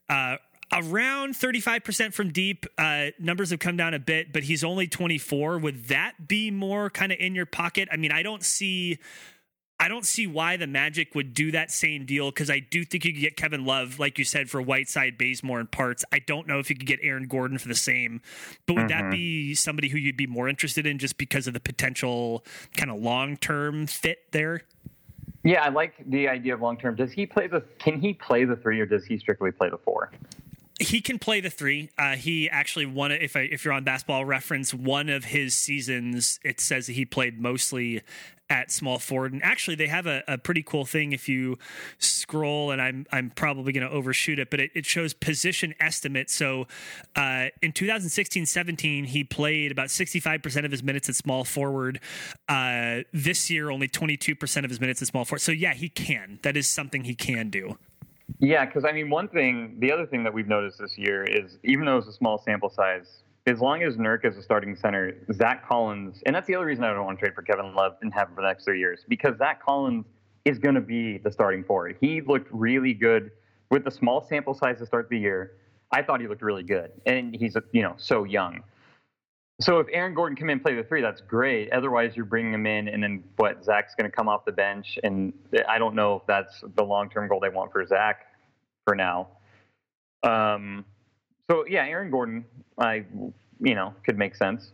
[0.10, 0.38] Uh,
[0.72, 2.66] around 35% from deep.
[2.78, 5.58] Uh, numbers have come down a bit, but he's only 24.
[5.60, 7.90] Would that be more kind of in your pocket?
[7.92, 9.00] I mean, I don't see
[9.82, 13.06] I don't see why the Magic would do that same deal because I do think
[13.06, 16.04] you could get Kevin Love, like you said, for Whiteside, Bazemore, and parts.
[16.12, 18.22] I don't know if you could get Aaron Gordon for the same,
[18.66, 19.10] but would mm-hmm.
[19.10, 22.44] that be somebody who you'd be more interested in just because of the potential
[22.76, 24.64] kind of long term fit there?
[25.44, 26.96] Yeah, I like the idea of long term.
[26.96, 27.62] Does he play the?
[27.80, 30.12] Can he play the three, or does he strictly play the four?
[30.80, 31.90] He can play the three.
[31.98, 33.22] Uh, he actually won it.
[33.22, 37.06] If I, if you're on Basketball Reference, one of his seasons, it says that he
[37.06, 38.02] played mostly
[38.50, 39.34] at small forward.
[39.34, 41.58] And actually, they have a, a pretty cool thing if you
[42.00, 46.30] scroll, and I'm I'm probably going to overshoot it, but it, it, shows position estimate.
[46.30, 46.66] So
[47.16, 52.00] uh, in 2016-17, he played about 65% of his minutes at small forward.
[52.48, 55.42] Uh, this year, only 22% of his minutes at small forward.
[55.42, 56.40] So yeah, he can.
[56.42, 57.78] That is something he can do.
[58.40, 61.58] Yeah, because I mean, one thing, the other thing that we've noticed this year is
[61.64, 65.16] even though it's a small sample size, as long as Nurk is a starting center,
[65.34, 67.96] Zach Collins, and that's the other reason I don't want to trade for Kevin Love
[68.02, 70.06] and have him for the next three years, because Zach Collins
[70.46, 71.98] is going to be the starting forward.
[72.00, 73.32] He looked really good
[73.72, 75.54] with the small sample size to start the year.
[75.92, 78.62] I thought he looked really good, and he's you know so young.
[79.62, 81.72] So if Aaron Gordon come in and play the three, that's great.
[81.74, 83.64] Otherwise, you're bringing him in, and then what?
[83.64, 85.34] Zach's going to come off the bench, and
[85.68, 88.28] I don't know if that's the long term goal they want for Zach
[88.86, 89.28] for now.
[90.24, 90.86] Um,
[91.52, 92.46] so yeah, Aaron Gordon,
[92.78, 93.06] I
[93.60, 94.72] you know could make sense.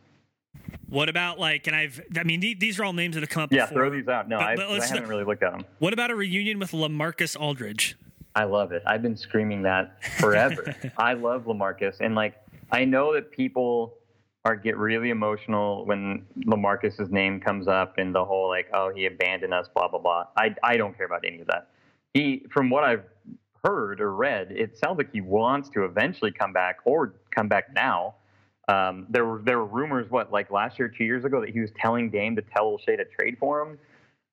[0.87, 3.51] What about like, and I've, I mean, these are all names that have come up.
[3.51, 4.29] Yeah, before, throw these out.
[4.29, 5.65] No, but, but I, haven't really looked at them.
[5.79, 7.97] What about a reunion with Lamarcus Aldridge?
[8.35, 8.83] I love it.
[8.85, 10.75] I've been screaming that forever.
[10.97, 12.35] I love Lamarcus, and like
[12.71, 13.95] I know that people
[14.45, 19.07] are get really emotional when Lamarcus's name comes up and the whole like, oh, he
[19.07, 20.25] abandoned us, blah blah blah.
[20.37, 21.69] I I don't care about any of that.
[22.13, 23.03] He, from what I've
[23.63, 27.73] heard or read, it sounds like he wants to eventually come back or come back
[27.73, 28.15] now.
[28.67, 31.59] Um, there were there were rumors what like last year, two years ago, that he
[31.59, 33.79] was telling Dame to tell Olshey to trade for him.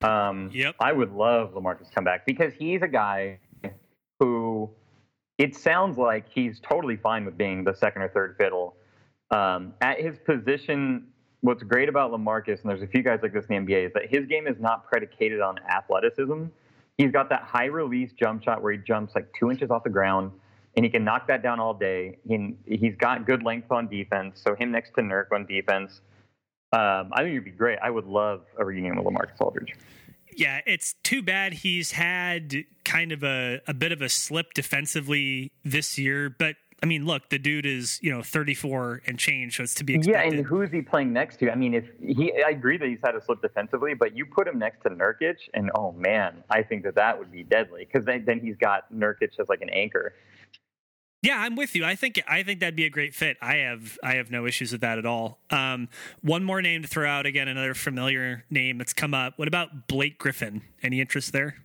[0.09, 0.75] Um, yep.
[0.79, 3.38] I would love Lamarcus to come back because he's a guy
[4.20, 4.68] who
[5.38, 8.77] it sounds like he's totally fine with being the second or third fiddle.
[9.33, 11.07] Um, at his position,
[11.40, 13.92] what's great about Lamarcus, and there's a few guys like this in the NBA, is
[13.95, 16.45] that his game is not predicated on athleticism.
[16.99, 19.90] He's got that high release jump shot where he jumps like two inches off the
[19.90, 20.33] ground,
[20.77, 22.18] and he can knock that down all day.
[22.29, 26.03] He, he's got good length on defense, so him next to Nurk on defense.
[26.75, 27.79] Um, I think it'd be great.
[27.83, 29.75] I would love a reunion with Lamarcus Aldridge.
[30.35, 35.53] Yeah, it's too bad he's had kind of a, a bit of a slip defensively
[35.64, 36.31] this year.
[36.31, 39.85] But I mean, look, the dude is you know 34 and change, so it's to
[39.85, 40.33] be expected.
[40.33, 41.51] Yeah, and who is he playing next to?
[41.51, 44.49] I mean, if he, I agree that he's had a slip defensively, but you put
[44.49, 48.05] him next to Nurkic, and oh man, I think that that would be deadly because
[48.05, 50.14] then, then he's got Nurkic as like an anchor.
[51.23, 51.85] Yeah, I'm with you.
[51.85, 53.37] I think I think that'd be a great fit.
[53.40, 55.38] I have I have no issues with that at all.
[55.51, 55.88] Um,
[56.21, 59.38] one more name to throw out again, another familiar name that's come up.
[59.38, 60.62] What about Blake Griffin?
[60.83, 61.59] Any interest there?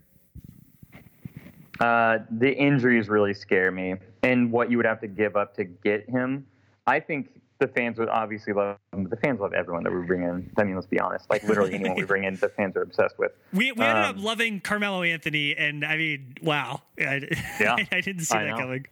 [1.80, 5.64] Uh, the injuries really scare me, and what you would have to give up to
[5.64, 6.46] get him.
[6.86, 9.10] I think the fans would obviously love him.
[9.10, 10.50] The fans love everyone that we bring in.
[10.58, 11.30] I mean, let's be honest.
[11.30, 13.32] Like literally anyone we bring in, the fans are obsessed with.
[13.54, 17.28] We we ended um, up loving Carmelo Anthony, and I mean, wow, I,
[17.60, 18.58] yeah, I, I didn't see I that know.
[18.58, 18.86] coming.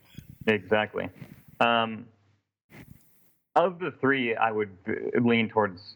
[0.48, 1.10] Exactly.
[1.60, 2.06] Um,
[3.56, 4.70] of the three, I would
[5.20, 5.96] lean towards,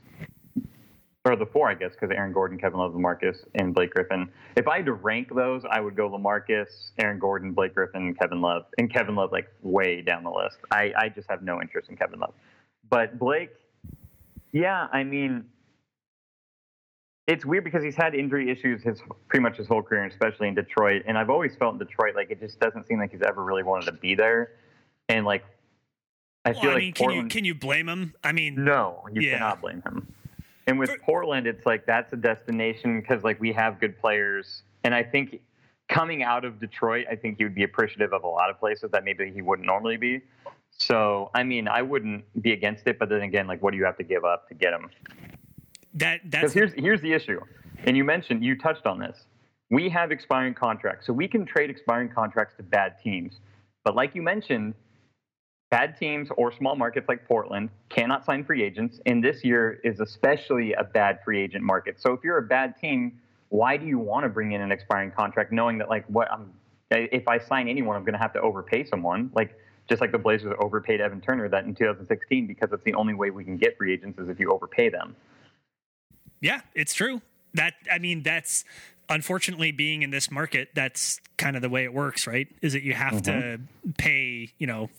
[1.26, 4.30] or the four, I guess, because Aaron Gordon, Kevin Love, Lamarcus, and Blake Griffin.
[4.56, 8.42] If I had to rank those, I would go Lamarcus, Aaron Gordon, Blake Griffin, Kevin
[8.42, 10.58] Love, and Kevin Love like way down the list.
[10.72, 12.34] I, I just have no interest in Kevin Love,
[12.90, 13.52] but Blake,
[14.54, 15.46] yeah, I mean,
[17.28, 20.56] it's weird because he's had injury issues his pretty much his whole career, especially in
[20.56, 21.04] Detroit.
[21.06, 23.62] And I've always felt in Detroit like it just doesn't seem like he's ever really
[23.62, 24.54] wanted to be there.
[25.10, 25.46] And like,
[26.46, 28.16] I well, feel I like mean, Portland, can you can you blame him?
[28.24, 29.34] I mean, no, you yeah.
[29.34, 30.08] cannot blame him.
[30.70, 34.94] And with Portland, it's like that's a destination because like we have good players, and
[34.94, 35.42] I think
[35.88, 38.92] coming out of Detroit, I think he would be appreciative of a lot of places
[38.92, 40.22] that maybe he wouldn't normally be.
[40.70, 43.86] So, I mean, I wouldn't be against it, but then again, like, what do you
[43.86, 44.92] have to give up to get him?
[45.96, 47.40] That that's here's here's the issue,
[47.86, 49.26] and you mentioned you touched on this.
[49.72, 53.40] We have expiring contracts, so we can trade expiring contracts to bad teams.
[53.84, 54.76] But like you mentioned,
[55.70, 60.00] bad teams or small markets like Portland cannot sign free agents, and this year is
[60.00, 62.02] especially a bad free agent market.
[62.02, 65.12] So if you're a bad team, why do you want to bring in an expiring
[65.12, 66.52] contract, knowing that like what I'm,
[66.92, 70.18] if I sign anyone, I'm going to have to overpay someone, like just like the
[70.18, 73.78] Blazers overpaid Evan Turner that in 2016 because it's the only way we can get
[73.78, 75.16] free agents is if you overpay them.
[76.42, 77.22] Yeah, it's true.
[77.56, 78.64] That I mean, that's
[79.10, 80.70] unfortunately being in this market.
[80.76, 82.48] That's kind of the way it works, right?
[82.62, 83.64] Is that you have mm-hmm.
[83.86, 84.90] to pay, you know.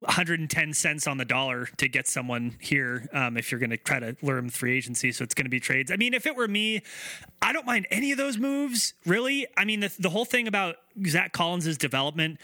[0.00, 3.98] 110 cents on the dollar to get someone here um, if you're going to try
[3.98, 5.10] to lure them free agency.
[5.10, 5.90] So it's going to be trades.
[5.90, 6.82] I mean, if it were me,
[7.42, 9.46] I don't mind any of those moves, really.
[9.56, 12.38] I mean, the, the whole thing about Zach Collins' development,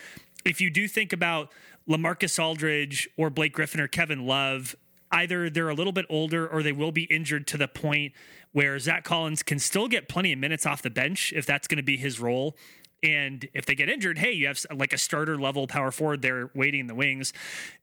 [0.44, 1.52] if you do think about
[1.88, 4.74] Lamarcus Aldridge or Blake Griffin or Kevin Love,
[5.12, 8.12] either they're a little bit older or they will be injured to the point
[8.52, 11.76] where Zach Collins can still get plenty of minutes off the bench if that's going
[11.76, 12.56] to be his role.
[13.04, 16.50] And if they get injured, hey, you have like a starter level power forward there
[16.54, 17.34] waiting in the wings.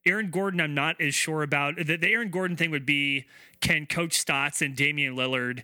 [0.03, 1.75] Aaron Gordon, I'm not as sure about.
[1.75, 3.27] The, the Aaron Gordon thing would be
[3.61, 5.61] can Coach Stotts and Damian Lillard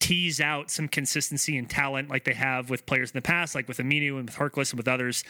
[0.00, 3.68] tease out some consistency and talent like they have with players in the past, like
[3.68, 5.22] with Aminu and with Harkless and with others,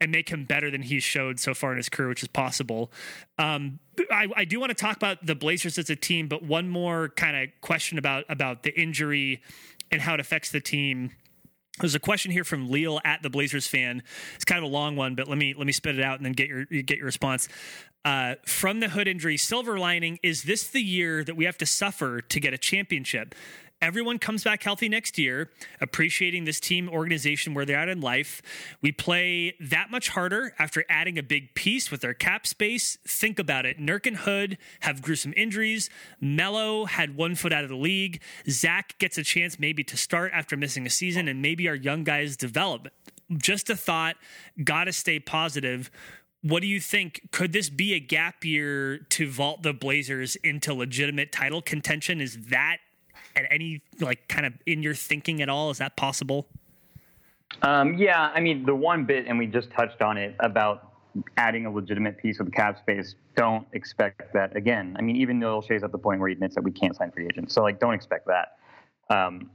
[0.00, 2.90] and make him better than he's showed so far in his career, which is possible.
[3.38, 3.78] Um,
[4.10, 7.10] I, I, do want to talk about the Blazers as a team, but one more
[7.10, 9.40] kind of question about about the injury
[9.90, 11.12] and how it affects the team.
[11.80, 14.02] There's a question here from Leal at the Blazers fan.
[14.34, 16.26] It's kind of a long one, but let me let me spit it out and
[16.26, 17.48] then get your get your response.
[18.04, 21.66] Uh, from the hood injury, silver lining is this the year that we have to
[21.66, 23.34] suffer to get a championship?
[23.82, 25.48] Everyone comes back healthy next year,
[25.80, 28.42] appreciating this team organization where they're at in life.
[28.82, 32.98] We play that much harder after adding a big piece with our cap space.
[33.06, 33.78] Think about it.
[33.78, 35.88] Nurk and Hood have gruesome injuries.
[36.20, 38.20] Melo had one foot out of the league.
[38.50, 42.04] Zach gets a chance maybe to start after missing a season, and maybe our young
[42.04, 42.88] guys develop.
[43.34, 44.16] Just a thought.
[44.62, 45.90] Got to stay positive
[46.42, 47.28] what do you think?
[47.32, 52.18] Could this be a gap year to vault the Blazers into legitimate title contention?
[52.18, 52.78] Is that
[53.36, 55.70] at any like kind of in your thinking at all?
[55.70, 56.46] Is that possible?
[57.62, 60.92] Um, yeah, I mean the one bit, and we just touched on it about
[61.36, 63.14] adding a legitimate piece of the cap space.
[63.36, 64.96] Don't expect that again.
[64.98, 67.10] I mean, even Neil Olshey's at the point where he admits that we can't sign
[67.10, 68.56] free agents, so like, don't expect that.
[69.14, 69.50] Um,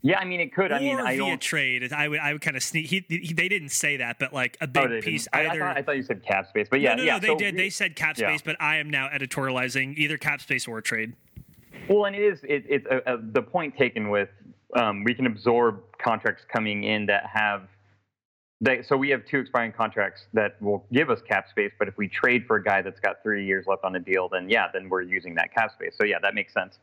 [0.00, 0.70] yeah, I mean, it could.
[0.70, 1.40] Or I mean, I via don't.
[1.40, 1.92] trade.
[1.92, 2.86] I would I would kind of sneak.
[2.86, 5.26] He, he, they didn't say that, but like a big Oh, piece.
[5.32, 5.34] didn't.
[5.34, 5.60] I, I either.
[5.60, 7.12] thought, I thought you said cap space, but yeah, no, no, yeah.
[7.14, 7.56] no, they so did.
[7.56, 8.28] They said cap yeah.
[8.28, 11.14] space, but I am now editorializing either cap space or trade.
[11.88, 14.28] Well, and it is it, it's uh, uh, the point taken with
[14.76, 17.68] um, we can absorb contracts coming in that have.
[18.82, 22.08] So we have two expiring contracts that will give us cap space, but if we
[22.08, 24.88] trade for a guy that's got three years left on a deal, then yeah, then
[24.88, 25.94] we're using that cap space.
[25.96, 26.80] So yeah, that makes sense.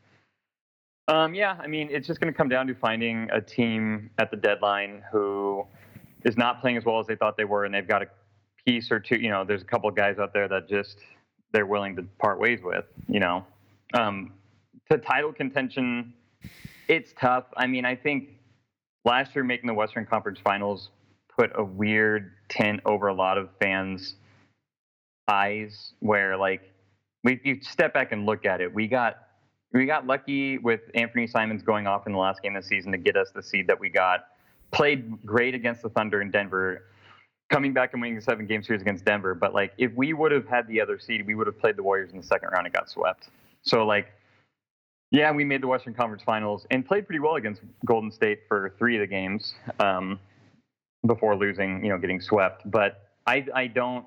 [1.08, 4.30] Um, yeah, I mean, it's just going to come down to finding a team at
[4.30, 5.66] the deadline who
[6.24, 8.06] is not playing as well as they thought they were, and they've got a
[8.64, 9.16] piece or two.
[9.16, 10.96] You know, there's a couple of guys out there that just
[11.52, 12.86] they're willing to part ways with.
[13.06, 13.46] You know,
[13.94, 14.32] um,
[14.90, 16.14] to title contention,
[16.88, 17.44] it's tough.
[17.56, 18.30] I mean, I think
[19.04, 20.90] last year making the Western Conference Finals
[21.36, 24.16] put a weird tint over a lot of fans'
[25.28, 26.62] eyes, where like
[27.24, 29.18] we you step back and look at it, we got
[29.72, 32.92] we got lucky with Anthony Simons going off in the last game of the season
[32.92, 34.28] to get us the seed that we got.
[34.72, 36.84] Played great against the Thunder in Denver,
[37.50, 39.34] coming back and winning a seven game series against Denver.
[39.34, 41.82] But like if we would have had the other seed, we would have played the
[41.82, 43.28] Warriors in the second round and got swept.
[43.62, 44.08] So like
[45.10, 48.74] yeah, we made the Western Conference Finals and played pretty well against Golden State for
[48.78, 50.18] three of the games um,
[51.06, 52.68] before losing, you know, getting swept.
[52.70, 54.04] But I, I don't.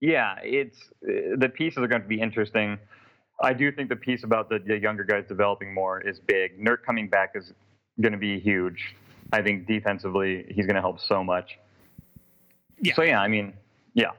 [0.00, 2.78] Yeah, it's the pieces are going to be interesting.
[3.42, 6.58] I do think the piece about the, the younger guys developing more is big.
[6.58, 7.52] Nurk coming back is
[8.00, 8.94] going to be huge.
[9.32, 11.58] I think defensively, he's going to help so much.
[12.80, 12.94] Yeah.
[12.94, 13.54] So yeah, I mean,
[13.94, 14.10] yeah.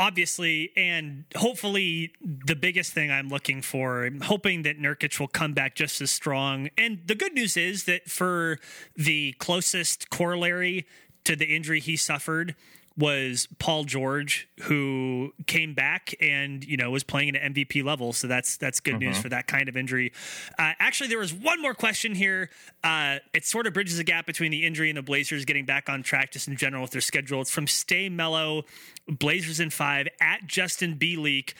[0.00, 5.52] Obviously, and hopefully, the biggest thing I'm looking for, I'm hoping that Nurkic will come
[5.52, 6.70] back just as strong.
[6.78, 8.58] And the good news is that for
[8.96, 10.86] the closest corollary
[11.24, 12.56] to the injury he suffered
[13.00, 18.12] was Paul George, who came back and you know was playing at an MVP level.
[18.12, 20.12] So that's that's good news for that kind of injury.
[20.58, 22.50] Uh, actually, there was one more question here.
[22.84, 25.88] Uh, it sort of bridges the gap between the injury and the Blazers getting back
[25.88, 27.40] on track, just in general with their schedule.
[27.40, 28.64] It's from Stay Mellow,
[29.08, 31.54] Blazers in five at Justin B Leak.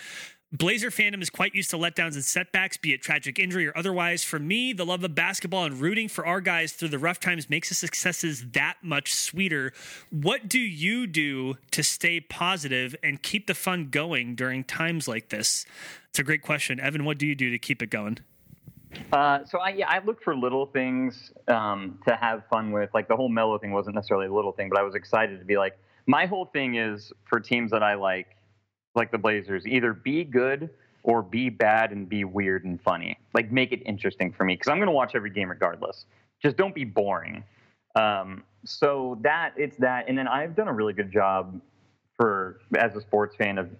[0.52, 4.24] Blazer fandom is quite used to letdowns and setbacks, be it tragic injury or otherwise.
[4.24, 7.48] For me, the love of basketball and rooting for our guys through the rough times
[7.48, 9.72] makes the successes that much sweeter.
[10.10, 15.28] What do you do to stay positive and keep the fun going during times like
[15.28, 15.66] this?
[16.08, 16.80] It's a great question.
[16.80, 18.18] Evan, what do you do to keep it going?
[19.12, 22.90] Uh, so I yeah, I look for little things um, to have fun with.
[22.92, 25.44] Like the whole Melo thing wasn't necessarily a little thing, but I was excited to
[25.44, 25.78] be like.
[26.06, 28.34] My whole thing is for teams that I like,
[28.94, 30.70] like the Blazers, either be good
[31.02, 33.16] or be bad and be weird and funny.
[33.34, 36.06] Like make it interesting for me because I'm going to watch every game regardless.
[36.42, 37.44] Just don't be boring.
[37.96, 41.60] Um, so that it's that, and then I've done a really good job
[42.16, 43.70] for as a sports fan of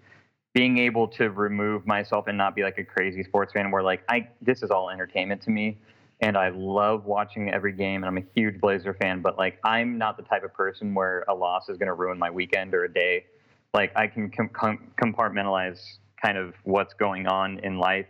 [0.55, 4.03] being able to remove myself and not be like a crazy sports fan where like
[4.09, 5.79] I this is all entertainment to me
[6.21, 9.99] and I love watching every game and I'm a huge Blazer fan but like I'm
[9.99, 12.85] not the type of person where a loss is going to ruin my weekend or
[12.85, 13.27] a day
[13.75, 15.81] like I can com- com- compartmentalize
[16.23, 18.07] kind of what's going on in life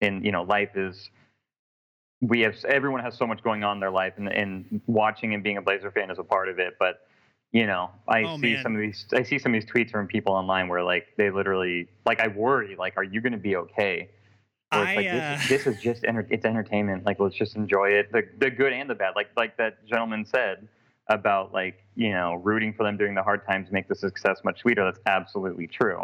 [0.00, 1.10] and you know life is
[2.20, 5.42] we have everyone has so much going on in their life and, and watching and
[5.42, 7.00] being a Blazer fan is a part of it but
[7.52, 8.62] you know, I Oh, see man.
[8.64, 9.06] some of these.
[9.14, 12.26] I see some of these tweets from people online where like they literally like I
[12.26, 14.10] worry like, are you going to be okay?
[14.72, 17.06] I, like uh, this, this is just enter- it's entertainment.
[17.06, 19.12] Like let's just enjoy it, the the good and the bad.
[19.14, 20.66] Like like that gentleman said
[21.08, 24.60] about like you know rooting for them during the hard times make the success much
[24.60, 24.84] sweeter.
[24.84, 26.02] That's absolutely true.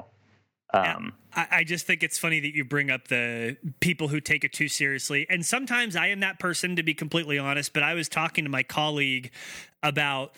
[0.72, 4.44] Um, I, I just think it's funny that you bring up the people who take
[4.44, 5.26] it too seriously.
[5.28, 7.72] And sometimes I am that person, to be completely honest.
[7.72, 9.32] But I was talking to my colleague
[9.82, 10.32] about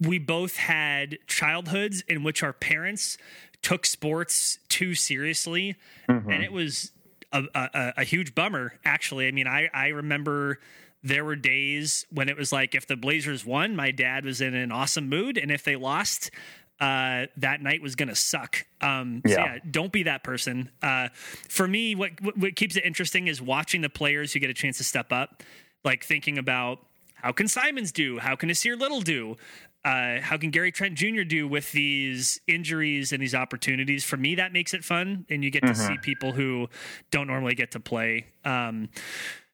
[0.00, 3.18] we both had childhoods in which our parents
[3.62, 5.76] took sports too seriously.
[6.08, 6.92] And it was
[7.32, 9.28] a, a, a huge bummer, actually.
[9.28, 10.58] I mean, I, I remember
[11.02, 14.54] there were days when it was like if the Blazers won, my dad was in
[14.54, 15.38] an awesome mood.
[15.38, 16.30] And if they lost,
[16.80, 18.64] uh, that night was going to suck.
[18.80, 19.44] Um, so Yeah.
[19.54, 20.70] yeah, don't be that person.
[20.82, 21.08] Uh,
[21.48, 24.54] for me, what, what what keeps it interesting is watching the players who get a
[24.54, 25.42] chance to step up,
[25.84, 26.84] like thinking about
[27.14, 29.36] how can Simons do, how can Nassir Little do,
[29.84, 31.22] uh, how can Gary Trent Jr.
[31.22, 34.04] do with these injuries and these opportunities.
[34.04, 36.68] For me, that makes it fun, and you get to see people who
[37.10, 38.26] don't normally get to play.
[38.44, 38.88] Um,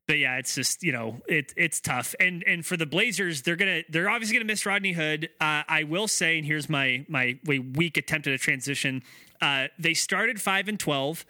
[0.07, 2.15] but yeah, it's just you know it it's tough.
[2.21, 5.31] And and for the Blazers, they're gonna they're obviously gonna miss Rodney Hood.
[5.41, 9.03] Uh, I will say, and here's my my weak attempt at a transition.
[9.41, 11.25] Uh, they started five and twelve.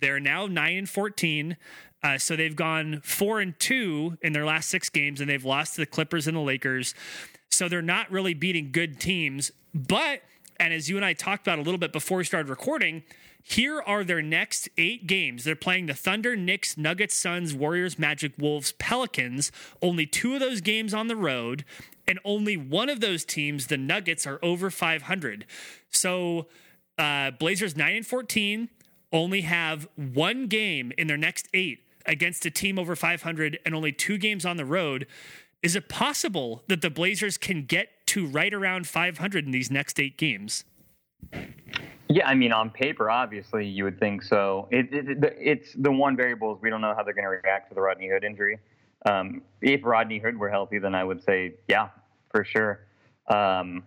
[0.00, 1.56] They're now nine and fourteen.
[2.02, 5.74] Uh, so they've gone four and two in their last six games, and they've lost
[5.74, 6.94] to the Clippers and the Lakers.
[7.50, 9.52] So they're not really beating good teams.
[9.74, 10.22] But,
[10.60, 13.02] and as you and I talked about a little bit before we started recording,
[13.42, 15.44] here are their next eight games.
[15.44, 19.50] They're playing the Thunder, Knicks, Nuggets, Suns, Warriors, Magic, Wolves, Pelicans.
[19.80, 21.64] Only two of those games on the road,
[22.06, 25.46] and only one of those teams, the Nuggets, are over 500.
[25.88, 26.46] So
[26.98, 28.68] uh, Blazers 9 and 14
[29.12, 33.92] only have one game in their next eight against a team over 500 and only
[33.92, 35.06] two games on the road.
[35.62, 40.00] Is it possible that the Blazers can get to right around 500 in these next
[40.00, 40.64] eight games?
[42.08, 44.66] Yeah, I mean, on paper, obviously, you would think so.
[44.72, 47.68] It, it, it's the one variable is we don't know how they're going to react
[47.68, 48.58] to the Rodney Hood injury.
[49.06, 51.90] Um, if Rodney Hood were healthy, then I would say, yeah,
[52.32, 52.80] for sure.
[53.28, 53.84] Um,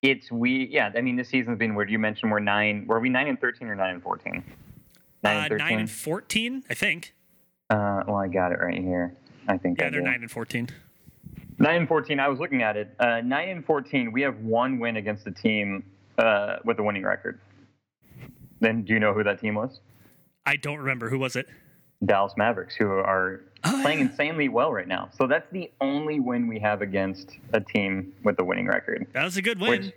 [0.00, 0.92] it's we, yeah.
[0.96, 1.90] I mean, this season's been weird.
[1.90, 2.86] You mentioned we're nine.
[2.86, 4.44] Were we nine and thirteen or nine and fourteen?
[5.24, 5.66] Nine, uh, and, 13?
[5.66, 7.14] nine and fourteen, I think.
[7.68, 9.16] Uh, well, I got it right here.
[9.48, 9.80] I think.
[9.80, 10.68] Yeah, I they're nine and fourteen.
[11.60, 12.18] Nine and fourteen.
[12.18, 12.94] I was looking at it.
[12.98, 14.12] Uh, nine and fourteen.
[14.12, 15.84] We have one win against a team
[16.18, 17.38] uh, with a winning record.
[18.60, 19.80] Then, do you know who that team was?
[20.46, 21.08] I don't remember.
[21.08, 21.46] Who was it?
[22.04, 24.06] Dallas Mavericks, who are oh, playing yeah.
[24.06, 25.10] insanely well right now.
[25.16, 29.06] So that's the only win we have against a team with a winning record.
[29.12, 29.92] That was a good win.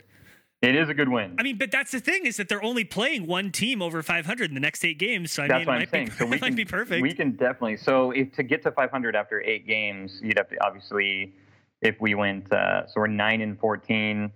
[0.62, 1.36] It is a good win.
[1.38, 4.50] I mean, but that's the thing is that they're only playing one team over 500
[4.50, 5.32] in the next eight games.
[5.32, 6.12] So I that's mean, what I'm saying.
[6.12, 7.02] So we can, might be perfect.
[7.02, 7.76] We can definitely.
[7.76, 11.34] So if to get to 500 after eight games, you'd have to obviously,
[11.84, 14.32] if we went, uh, so we're nine and 14,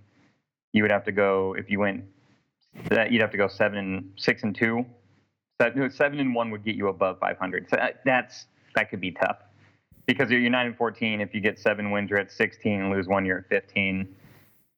[0.73, 1.55] you would have to go.
[1.57, 2.03] If you went,
[2.89, 4.85] that you'd have to go seven and six and two.
[5.59, 7.67] So Seven and one would get you above 500.
[7.69, 8.45] So that's
[8.75, 9.37] that could be tough
[10.05, 11.19] because you're nine and 14.
[11.19, 14.07] If you get seven wins, you're at 16 and lose one, you're at 15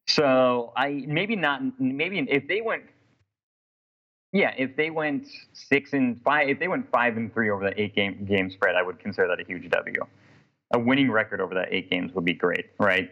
[0.09, 2.83] so I maybe not maybe if they went
[4.31, 7.81] yeah, if they went six and five, if they went five and three over the
[7.81, 10.05] eight game game spread, I would consider that a huge W.
[10.71, 13.11] A winning record over that eight games would be great, right?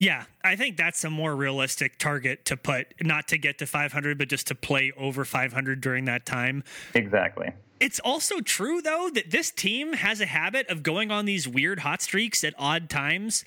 [0.00, 4.16] Yeah, I think that's a more realistic target to put, not to get to 500,
[4.16, 6.64] but just to play over 500 during that time.
[6.94, 7.52] Exactly.
[7.80, 11.80] It's also true, though, that this team has a habit of going on these weird
[11.80, 13.44] hot streaks at odd times.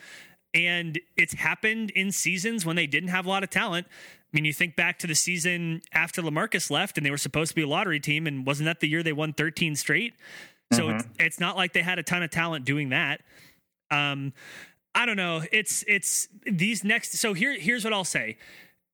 [0.53, 3.87] And it's happened in seasons when they didn't have a lot of talent.
[3.89, 7.49] I mean, you think back to the season after Lamarcus left and they were supposed
[7.49, 10.13] to be a lottery team, and wasn't that the year they won 13 straight?
[10.73, 10.97] So mm-hmm.
[10.97, 13.21] it's, it's not like they had a ton of talent doing that.
[13.91, 14.33] Um,
[14.95, 15.43] I don't know.
[15.51, 17.13] It's it's these next.
[17.13, 18.37] So here here's what I'll say.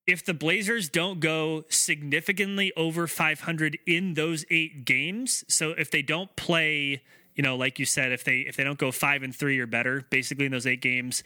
[0.07, 6.01] If the Blazers don't go significantly over 500 in those eight games, so if they
[6.01, 7.03] don't play
[7.39, 9.65] you know, like you said, if they if they don't go five and three or
[9.65, 11.23] better, basically in those eight games,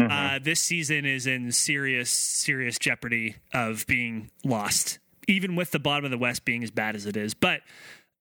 [0.00, 0.10] mm-hmm.
[0.10, 6.06] uh, this season is in serious serious jeopardy of being lost, even with the bottom
[6.06, 7.34] of the West being as bad as it is.
[7.34, 7.60] But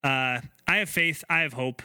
[0.03, 1.23] uh, I have faith.
[1.29, 1.81] I have hope.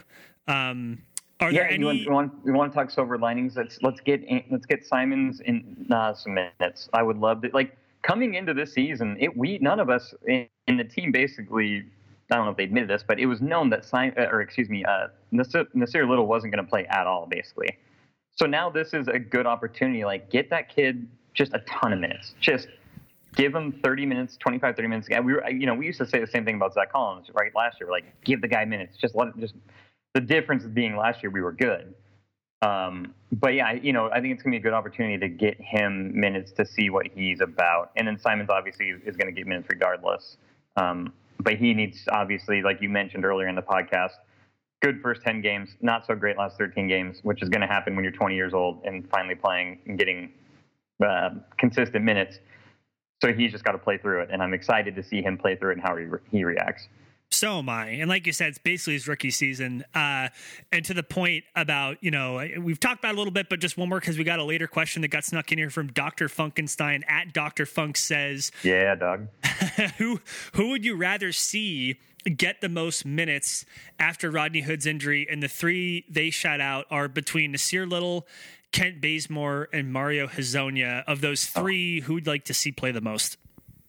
[0.48, 1.02] Um,
[1.40, 1.80] are yeah, there any?
[1.80, 3.56] You want, you want, you want to talk silver linings?
[3.56, 6.88] Let's let's get let's get Simons in uh, some minutes.
[6.92, 9.16] I would love to like coming into this season.
[9.20, 11.84] It we none of us in, in the team basically
[12.30, 14.40] I don't know if they admitted this, but it was known that Simon, uh, or
[14.40, 17.76] excuse me, uh, Nassir, Nassir Little wasn't going to play at all, basically.
[18.34, 20.04] So now this is a good opportunity.
[20.04, 22.34] Like, get that kid just a ton of minutes.
[22.40, 22.68] Just
[23.36, 25.08] give him 30 minutes, 25, 30 minutes.
[25.08, 27.54] We were, you know, we used to say the same thing about Zach Collins, right?
[27.54, 28.96] Last year, like, give the guy minutes.
[28.96, 29.54] Just let, just
[30.14, 31.94] the difference being last year we were good.
[32.62, 35.60] Um, but yeah, you know, I think it's gonna be a good opportunity to get
[35.60, 37.90] him minutes to see what he's about.
[37.96, 40.38] And then Simons obviously is going to get minutes regardless.
[40.76, 44.12] Um, but he needs obviously, like you mentioned earlier in the podcast,
[44.82, 47.94] good first 10 games, not so great last 13 games, which is going to happen
[47.94, 50.30] when you're 20 years old and finally playing and getting
[51.06, 52.38] uh, consistent minutes.
[53.22, 55.56] So he's just got to play through it, and I'm excited to see him play
[55.56, 56.88] through it and how he, re- he reacts.
[57.30, 57.88] So am I.
[57.88, 59.84] And like you said, it's basically his rookie season.
[59.94, 60.28] Uh,
[60.72, 63.76] and to the point about, you know, we've talked about a little bit, but just
[63.76, 66.28] one more because we got a later question that got snuck in here from Dr.
[66.28, 67.66] Funkenstein at Dr.
[67.66, 69.26] Funk says, Yeah, Doug.
[69.98, 70.20] who
[70.54, 71.98] who would you rather see
[72.36, 73.64] get the most minutes
[73.98, 75.26] after Rodney Hood's injury?
[75.28, 78.26] And the three they shout out are between Nassir Little,
[78.76, 81.02] Kent Bazemore, and Mario Hezonja.
[81.06, 82.04] Of those three, oh.
[82.04, 83.38] who would like to see play the most?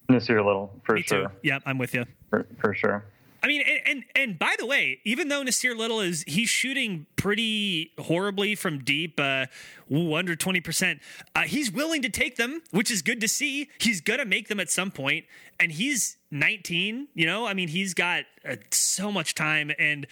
[0.09, 1.27] Nassir Little, for Me sure.
[1.27, 1.33] Too.
[1.43, 2.05] Yep, I'm with you.
[2.29, 3.03] For, for sure.
[3.43, 7.05] I mean, and, and, and by the way, even though Nassir Little is he's shooting
[7.17, 9.47] pretty horribly from deep, uh,
[9.93, 11.01] ooh, under twenty percent,
[11.35, 13.69] uh, he's willing to take them, which is good to see.
[13.79, 15.25] He's gonna make them at some point,
[15.59, 17.09] and he's nineteen.
[17.13, 20.07] You know, I mean, he's got uh, so much time, and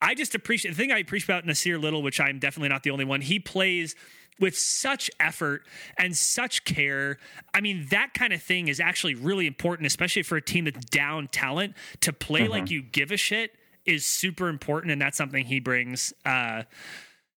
[0.00, 2.90] I just appreciate the thing I appreciate about Nassir Little, which I'm definitely not the
[2.90, 3.22] only one.
[3.22, 3.96] He plays
[4.40, 5.62] with such effort
[5.96, 7.18] and such care.
[7.54, 10.84] I mean, that kind of thing is actually really important, especially for a team that's
[10.86, 11.74] down talent.
[12.00, 12.50] To play mm-hmm.
[12.50, 13.52] like you give a shit
[13.84, 16.12] is super important, and that's something he brings.
[16.24, 16.62] Uh,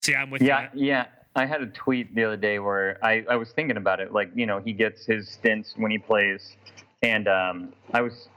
[0.02, 0.88] so yeah, I'm with yeah, you.
[0.88, 4.12] Yeah, I had a tweet the other day where I, I was thinking about it.
[4.12, 6.56] Like, you know, he gets his stints when he plays,
[7.02, 8.28] and um, I was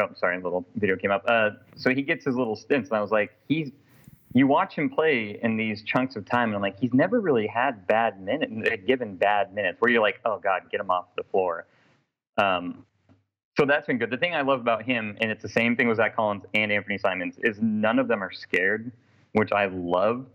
[0.00, 1.24] oh sorry, a little video came up.
[1.26, 3.70] Uh, so he gets his little stints, and I was like, he's
[4.34, 7.46] you watch him play in these chunks of time, and I'm like, he's never really
[7.46, 8.52] had bad minutes,
[8.84, 11.66] given bad minutes where you're like, oh God, get him off the floor.
[12.36, 12.84] Um,
[13.56, 14.10] so that's been good.
[14.10, 16.72] The thing I love about him, and it's the same thing with Zach Collins and
[16.72, 18.90] Anthony Simons, is none of them are scared,
[19.32, 20.26] which I love.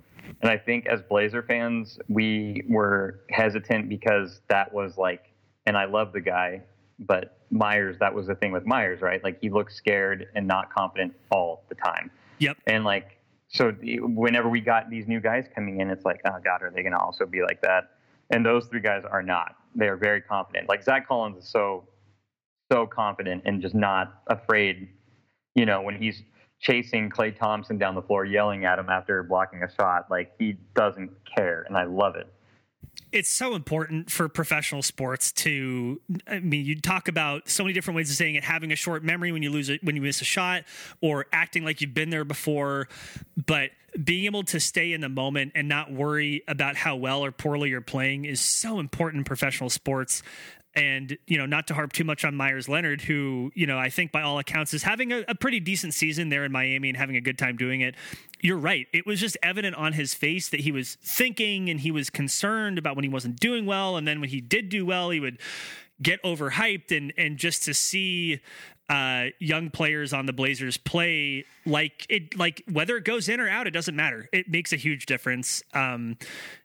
[0.41, 5.25] And I think as Blazer fans, we were hesitant because that was like,
[5.65, 6.61] and I love the guy,
[6.99, 9.21] but Meyers, that was the thing with Meyers, right?
[9.21, 12.09] Like he looks scared and not confident all the time.
[12.37, 12.57] Yep.
[12.67, 13.18] And like
[13.49, 16.81] so whenever we got these new guys coming in, it's like, oh God, are they
[16.81, 17.91] going to also be like that?
[18.29, 19.55] And those three guys are not.
[19.75, 20.69] They are very confident.
[20.69, 21.87] Like Zach Collins is so,
[22.71, 24.89] so confident and just not afraid.
[25.55, 26.21] You know, when he's
[26.59, 30.57] chasing Klay Thompson down the floor, yelling at him after blocking a shot, like he
[30.75, 32.27] doesn't care, and I love it
[33.11, 37.95] it's so important for professional sports to i mean you talk about so many different
[37.95, 40.21] ways of saying it having a short memory when you lose it when you miss
[40.21, 40.63] a shot
[41.01, 42.87] or acting like you've been there before
[43.45, 43.71] but
[44.03, 47.69] being able to stay in the moment and not worry about how well or poorly
[47.69, 50.21] you're playing is so important in professional sports
[50.75, 53.89] and you know not to harp too much on Meyers Leonard, who you know I
[53.89, 56.97] think by all accounts is having a, a, pretty decent season there in Miami and
[56.97, 57.95] having a good time doing it.
[58.41, 61.91] You're right; it was just evident on his face that he was thinking and he
[61.91, 65.09] was concerned about when he wasn't doing well, and then when he did do well,
[65.09, 65.39] he would
[66.01, 68.39] get overhyped and and just to see
[68.89, 73.47] uh, young players on the Blazers play like it like whether it goes in or
[73.47, 74.27] out, it doesn't matter.
[74.33, 75.61] It makes a huge difference.
[75.73, 76.17] Um,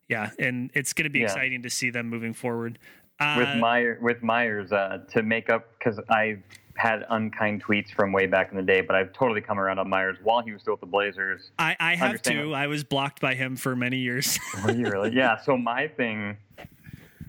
[0.09, 1.27] yeah, and it's going to be yeah.
[1.27, 2.79] exciting to see them moving forward.
[3.21, 6.39] Uh, with Meyer, with Meyers uh, to make up because I
[6.77, 9.89] had unkind tweets from way back in the day, but I've totally come around on
[9.89, 11.51] Meyers while he was still with the Blazers.
[11.59, 12.53] I, I have too.
[12.53, 14.39] I was blocked by him for many years.
[14.75, 15.13] You really?
[15.15, 15.41] Yeah.
[15.41, 16.37] So my thing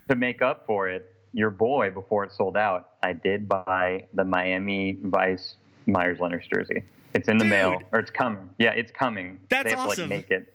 [0.09, 4.23] to make up for it, your boy before it sold out, I did buy the
[4.23, 5.55] Miami Vice
[5.85, 6.83] Meyers Leonard jersey.
[7.13, 7.51] It's in the Dude.
[7.51, 8.49] mail, or it's coming.
[8.57, 9.39] Yeah, it's coming.
[9.49, 10.09] That's they have awesome.
[10.09, 10.53] To, like, make it.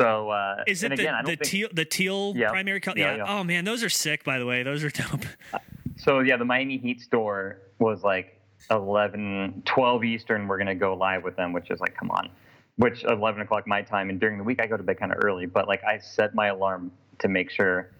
[0.00, 2.98] So uh, is it again, the, the think, teal the teal yeah, primary color?
[2.98, 4.24] Yeah, yeah, Oh man, those are sick.
[4.24, 5.24] By the way, those are dope.
[5.98, 8.40] So yeah, the Miami Heat store was like
[8.70, 10.48] 11, 12 Eastern.
[10.48, 12.28] We're gonna go live with them, which is like, come on.
[12.76, 15.18] Which 11 o'clock my time, and during the week I go to bed kind of
[15.22, 15.46] early.
[15.46, 16.90] But like I set my alarm
[17.20, 17.92] to make sure,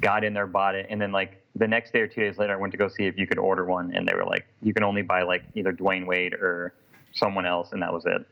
[0.00, 2.54] got in there, bought it, and then like the next day or two days later,
[2.54, 4.72] I went to go see if you could order one, and they were like, you
[4.72, 6.72] can only buy like either Dwyane Wade or
[7.12, 8.26] someone else, and that was it.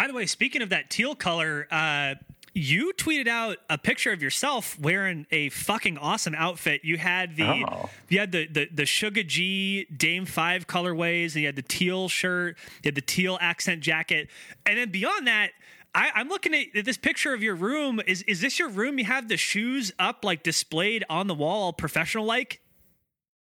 [0.00, 2.14] By the way, speaking of that teal color, uh,
[2.54, 6.80] you tweeted out a picture of yourself wearing a fucking awesome outfit.
[6.84, 7.90] You had the oh.
[8.08, 12.08] you had the, the the Sugar G Dame Five colorways, and you had the teal
[12.08, 14.30] shirt, you had the teal accent jacket,
[14.64, 15.50] and then beyond that.
[15.94, 18.00] I, am looking at this picture of your room.
[18.06, 18.98] Is is this your room?
[18.98, 22.62] You have the shoes up, like displayed on the wall, professional like.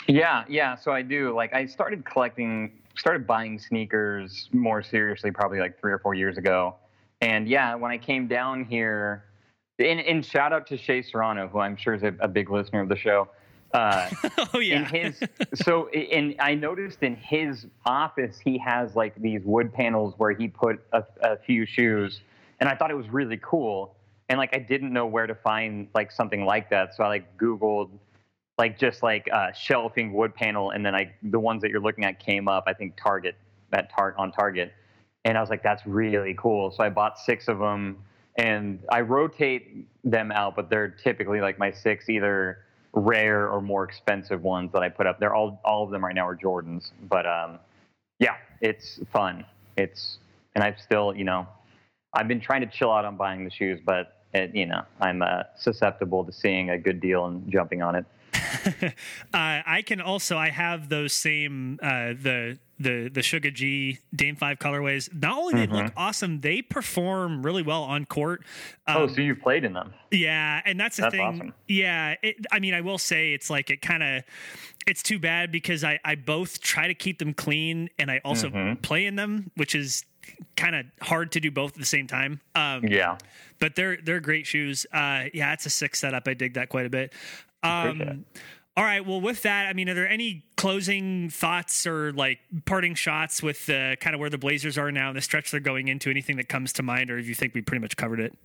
[0.07, 0.77] Yeah, yeah.
[0.77, 1.35] So I do.
[1.35, 6.39] Like I started collecting, started buying sneakers more seriously, probably like three or four years
[6.39, 6.77] ago
[7.25, 9.25] and yeah, when I came down here,
[9.79, 12.83] and, and shout out to Shea Serrano, who I'm sure is a, a big listener
[12.83, 13.29] of the show.
[13.73, 14.09] Uh,
[14.55, 14.81] oh yeah.
[14.81, 15.21] In his,
[15.55, 20.49] so, and I noticed in his office he has like these wood panels where he
[20.49, 22.21] put a, a few shoes,
[22.61, 23.97] and I thought it was really cool.
[24.29, 27.39] And like I didn't know where to find like something like that, so I like
[27.39, 27.91] Googled
[28.59, 32.05] like just like uh, shelving wood panel, and then I the ones that you're looking
[32.05, 32.65] at came up.
[32.67, 33.37] I think Target
[33.71, 34.73] that tar- on Target
[35.25, 36.71] and I was like, that's really cool.
[36.71, 37.99] So I bought six of them,
[38.37, 42.59] and I rotate them out, but they're typically like my six either
[42.93, 45.19] rare or more expensive ones that I put up.
[45.19, 47.59] They're all all of them right now are Jordans, but um,
[48.19, 49.45] yeah, it's fun.
[49.77, 50.19] It's
[50.55, 51.47] and I've still you know
[52.13, 55.23] I've been trying to chill out on buying the shoes, but it, you know I'm
[55.23, 58.05] uh, susceptible to seeing a good deal and jumping on it.
[58.83, 58.91] uh,
[59.33, 64.59] I can also I have those same uh, the the the Sugar G Dame Five
[64.59, 65.13] colorways.
[65.13, 65.73] Not only mm-hmm.
[65.73, 65.99] they look mm-hmm.
[65.99, 68.43] awesome, they perform really well on court.
[68.87, 69.95] Oh, um, oh, so you've played in them?
[70.11, 71.27] Yeah, and that's the that's thing.
[71.27, 71.55] Awesome.
[71.69, 74.25] Yeah, it, I mean, I will say it's like it kind of
[74.87, 78.49] it's too bad because I I both try to keep them clean and I also
[78.51, 78.81] mm-hmm.
[78.81, 80.05] play in them, which is
[80.57, 82.41] kind of hard to do both at the same time.
[82.55, 83.19] Um, yeah,
[83.59, 84.87] but they're they're great shoes.
[84.93, 86.27] Uh, yeah, it's a sick setup.
[86.27, 87.13] I dig that quite a bit.
[87.65, 88.25] Um,
[88.77, 89.07] all right.
[89.07, 93.67] Well, with that, I mean, are there any closing thoughts or like parting shots with
[93.67, 96.11] the uh, kind of where the Blazers are now and the stretch they're going into?
[96.11, 98.37] Anything that comes to mind, or do you think we pretty much covered it?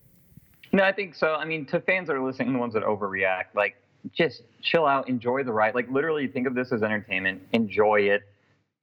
[0.72, 1.34] No, I think so.
[1.34, 3.76] I mean, to fans that are listening, the ones that overreact, like
[4.14, 5.74] just chill out, enjoy the ride.
[5.74, 7.42] Like literally, think of this as entertainment.
[7.54, 8.22] Enjoy it.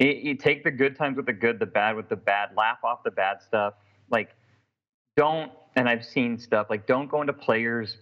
[0.00, 0.16] it.
[0.18, 2.50] You take the good times with the good, the bad with the bad.
[2.56, 3.74] Laugh off the bad stuff.
[4.10, 4.34] Like,
[5.16, 5.52] don't.
[5.76, 7.98] And I've seen stuff like don't go into players'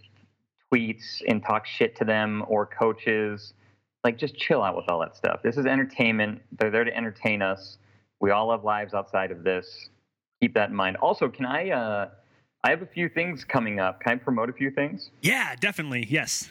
[0.72, 3.54] tweets and talk shit to them or coaches.
[4.02, 5.40] Like, just chill out with all that stuff.
[5.42, 6.42] This is entertainment.
[6.58, 7.78] They're there to entertain us.
[8.20, 9.88] We all have lives outside of this.
[10.40, 10.96] Keep that in mind.
[10.98, 11.70] Also, can I?
[11.70, 12.08] uh
[12.64, 14.00] I have a few things coming up.
[14.00, 15.10] Can I promote a few things?
[15.20, 16.06] Yeah, definitely.
[16.08, 16.50] Yes.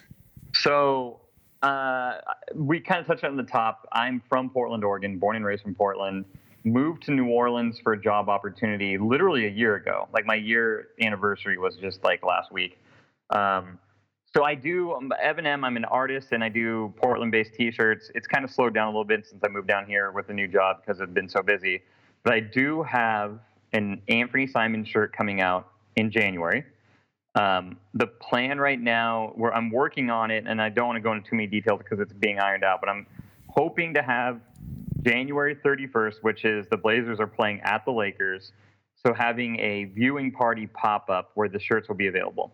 [0.54, 1.22] So
[1.60, 2.18] uh,
[2.54, 3.88] we kind of touched on the top.
[3.90, 6.24] I'm from Portland, Oregon, born and raised from Portland.
[6.62, 10.08] Moved to New Orleans for a job opportunity literally a year ago.
[10.12, 12.78] Like my year anniversary was just like last week.
[13.30, 13.80] Um,
[14.36, 15.64] so I do um, Evan M.
[15.64, 18.10] I'm an artist and I do Portland-based T-shirts.
[18.16, 20.32] It's kind of slowed down a little bit since I moved down here with a
[20.32, 21.82] new job because I've been so busy.
[22.24, 23.38] But I do have
[23.72, 26.64] an Anthony Simon shirt coming out in January.
[27.36, 31.00] Um, the plan right now, where I'm working on it, and I don't want to
[31.00, 33.06] go into too many details because it's being ironed out, but I'm
[33.48, 34.40] hoping to have
[35.02, 38.52] January 31st, which is the Blazers are playing at the Lakers.
[39.04, 42.52] So having a viewing party pop up where the shirts will be available.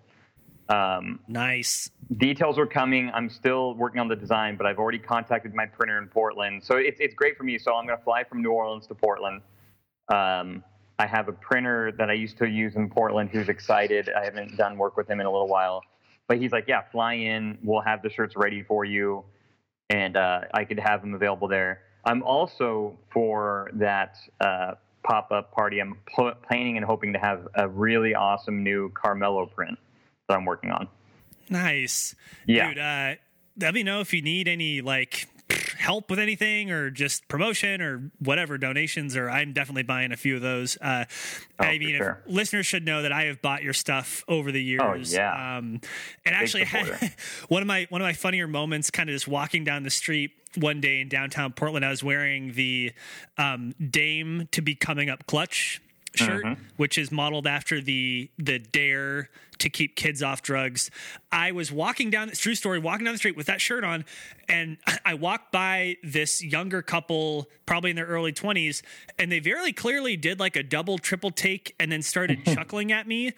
[0.70, 1.90] Um, nice.
[2.16, 3.10] Details are coming.
[3.12, 6.62] I'm still working on the design, but I've already contacted my printer in Portland.
[6.62, 7.58] So it's, it's great for me.
[7.58, 9.42] So I'm going to fly from New Orleans to Portland.
[10.12, 10.62] Um,
[11.00, 14.10] I have a printer that I used to use in Portland who's excited.
[14.10, 15.82] I haven't done work with him in a little while,
[16.28, 17.58] but he's like, "Yeah, fly in.
[17.62, 19.24] We'll have the shirts ready for you,
[19.88, 25.80] and uh, I could have them available there." I'm also for that uh, pop-up party.
[25.80, 29.78] I'm pl- planning and hoping to have a really awesome new Carmelo print
[30.30, 30.88] that I'm working on.
[31.48, 32.14] Nice,
[32.46, 32.68] yeah.
[32.68, 33.14] Dude, uh,
[33.60, 35.28] let me know if you need any like
[35.78, 40.36] help with anything or just promotion or whatever donations or i'm definitely buying a few
[40.36, 41.04] of those uh,
[41.58, 42.22] oh, i mean sure.
[42.26, 44.80] listeners should know that i have bought your stuff over the years
[45.14, 45.56] oh, yeah.
[45.56, 45.80] Um, and
[46.24, 47.14] Big actually had
[47.48, 50.30] one of my one of my funnier moments kind of just walking down the street
[50.56, 52.92] one day in downtown portland i was wearing the
[53.38, 55.80] um, dame to be coming up clutch
[56.14, 56.62] shirt, mm-hmm.
[56.76, 60.90] which is modeled after the the dare to keep kids off drugs.
[61.32, 64.04] I was walking down true story, walking down the street with that shirt on,
[64.48, 68.82] and I walked by this younger couple, probably in their early twenties,
[69.18, 73.06] and they very clearly did like a double, triple take, and then started chuckling at
[73.06, 73.28] me.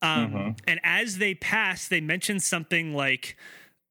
[0.00, 0.50] Um, mm-hmm.
[0.66, 3.36] And as they passed, they mentioned something like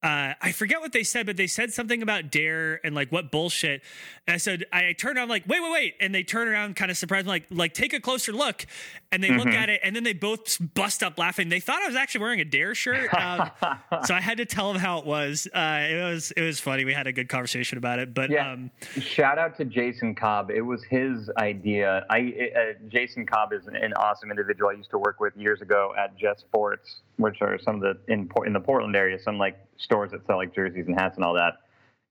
[0.03, 3.31] uh, I forget what they said, but they said something about dare and like what
[3.31, 3.83] bullshit.
[4.27, 6.89] And I said, I turned on like, wait, wait, wait, and they turn around, kind
[6.89, 8.65] of surprised, like, like take a closer look,
[9.12, 9.39] and they mm-hmm.
[9.39, 11.49] look at it, and then they both bust up laughing.
[11.49, 13.51] They thought I was actually wearing a dare shirt, um,
[14.05, 15.47] so I had to tell them how it was.
[15.53, 16.86] Uh, it was it was funny.
[16.86, 18.53] We had a good conversation about it, but yeah.
[18.53, 20.49] Um, Shout out to Jason Cobb.
[20.49, 22.05] It was his idea.
[22.09, 25.93] I uh, Jason Cobb is an awesome individual I used to work with years ago
[25.97, 29.57] at Jet Sports, which are some of the in in the Portland area, some like
[29.78, 31.57] stores that sell like jerseys and hats and all that.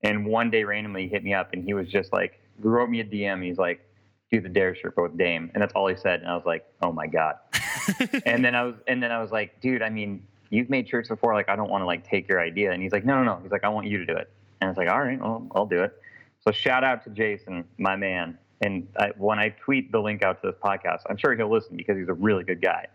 [0.03, 2.89] And one day randomly he hit me up and he was just like, he wrote
[2.89, 3.45] me a DM.
[3.45, 3.87] He's like,
[4.31, 5.51] do the dare shirt but with Dame.
[5.55, 6.21] And that's all he said.
[6.21, 7.37] And I was like, oh my God.
[8.25, 11.09] and then I was, and then I was like, dude, I mean, you've made shirts
[11.09, 11.35] before.
[11.35, 12.73] Like, I don't want to like take your idea.
[12.73, 13.41] And he's like, no, no, no.
[13.43, 14.31] He's like, I want you to do it.
[14.61, 16.01] And I was like, all right, well, I'll do it.
[16.45, 18.39] So shout out to Jason, my man.
[18.61, 21.77] And I, when I tweet the link out to this podcast, I'm sure he'll listen
[21.77, 22.87] because he's a really good guy.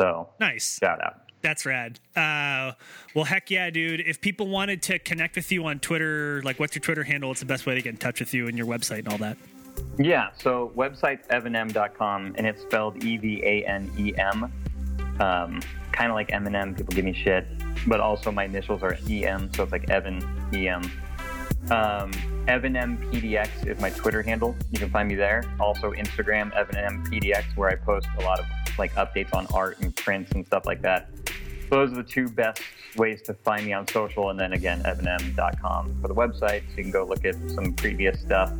[0.00, 0.78] So nice.
[0.78, 1.22] Shout out.
[1.42, 1.98] That's rad.
[2.14, 2.72] Uh,
[3.14, 4.00] well, heck yeah, dude.
[4.00, 7.30] If people wanted to connect with you on Twitter, like what's your Twitter handle?
[7.30, 9.18] What's the best way to get in touch with you and your website and all
[9.18, 9.36] that?
[9.98, 14.44] Yeah, so website's evanem.com and it's spelled E V A N E M.
[15.20, 15.60] Um,
[15.92, 17.46] kind of like Eminem, people give me shit,
[17.86, 20.22] but also my initials are EM, so it's like Evan
[20.54, 20.90] EM.
[21.70, 22.10] Um,
[22.48, 24.56] Evan M PDX is my Twitter handle.
[24.70, 25.44] You can find me there.
[25.60, 28.46] Also Instagram Evan M PDX, where I post a lot of
[28.78, 31.10] like updates on art and prints and stuff like that
[31.70, 32.60] those are the two best
[32.96, 34.30] ways to find me on social.
[34.30, 36.62] And then again, evanem.com for the website.
[36.70, 38.52] So you can go look at some previous stuff.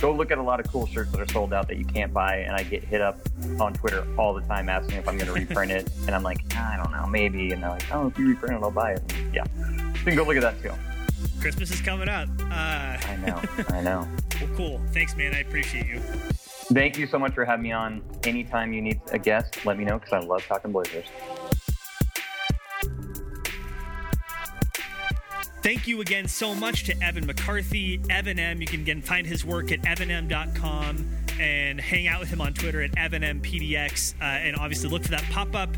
[0.00, 2.12] Go look at a lot of cool shirts that are sold out that you can't
[2.12, 2.36] buy.
[2.36, 3.18] And I get hit up
[3.60, 5.90] on Twitter all the time asking if I'm going to reprint it.
[6.06, 7.52] And I'm like, I don't know, maybe.
[7.52, 9.12] And they're like, oh, if you reprint it, I'll buy it.
[9.12, 9.44] And yeah.
[9.94, 10.72] You can go look at that too.
[11.40, 12.28] Christmas is coming up.
[12.40, 12.44] Uh...
[12.44, 13.42] I know.
[13.68, 14.08] I know.
[14.40, 14.80] well, cool.
[14.92, 15.34] Thanks, man.
[15.34, 16.00] I appreciate you.
[16.70, 18.02] Thank you so much for having me on.
[18.24, 21.06] Anytime you need a guest, let me know because I love talking Blazers.
[25.68, 28.62] Thank you again so much to Evan McCarthy, Evan M.
[28.62, 31.06] You can again find his work at evanem.com
[31.38, 34.14] and hang out with him on Twitter at evanmpdx.
[34.18, 35.68] Uh, and obviously look for that pop up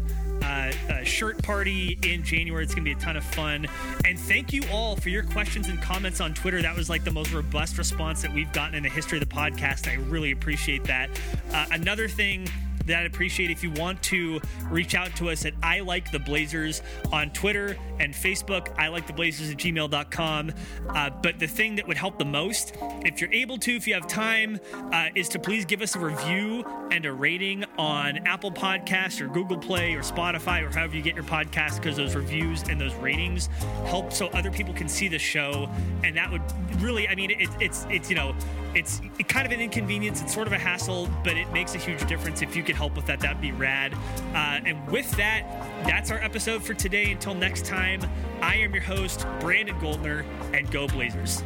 [0.45, 2.63] uh, uh, shirt party in January.
[2.63, 3.67] It's going to be a ton of fun.
[4.05, 6.63] And thank you all for your questions and comments on Twitter.
[6.63, 9.35] That was like the most robust response that we've gotten in the history of the
[9.35, 9.89] podcast.
[9.89, 11.11] I really appreciate that.
[11.53, 12.49] Uh, another thing
[12.87, 16.19] that I'd appreciate if you want to reach out to us at I Like the
[16.19, 18.75] Blazers on Twitter and Facebook.
[18.79, 20.53] I like the Blazers at gmail.com.
[20.89, 23.95] Uh, but the thing that would help the most, if you're able to, if you
[23.95, 24.59] have time,
[24.93, 29.29] uh, is to please give us a review and a rating on Apple Podcasts or
[29.29, 32.95] Google Play or Spotify or however you get your podcast, because those reviews and those
[32.97, 33.49] ratings
[33.87, 35.69] help so other people can see the show.
[36.03, 36.43] And that would
[36.81, 38.35] really, I mean, it, it's, it's, you know,
[38.75, 40.23] it's kind of an inconvenience.
[40.23, 42.43] It's sort of a hassle, but it makes a huge difference.
[42.43, 43.95] If you could help with that, that'd be rad.
[44.33, 45.45] Uh, and with that,
[45.85, 47.11] that's our episode for today.
[47.11, 48.01] Until next time,
[48.41, 51.43] I am your host, Brandon Goldner, and go Blazers.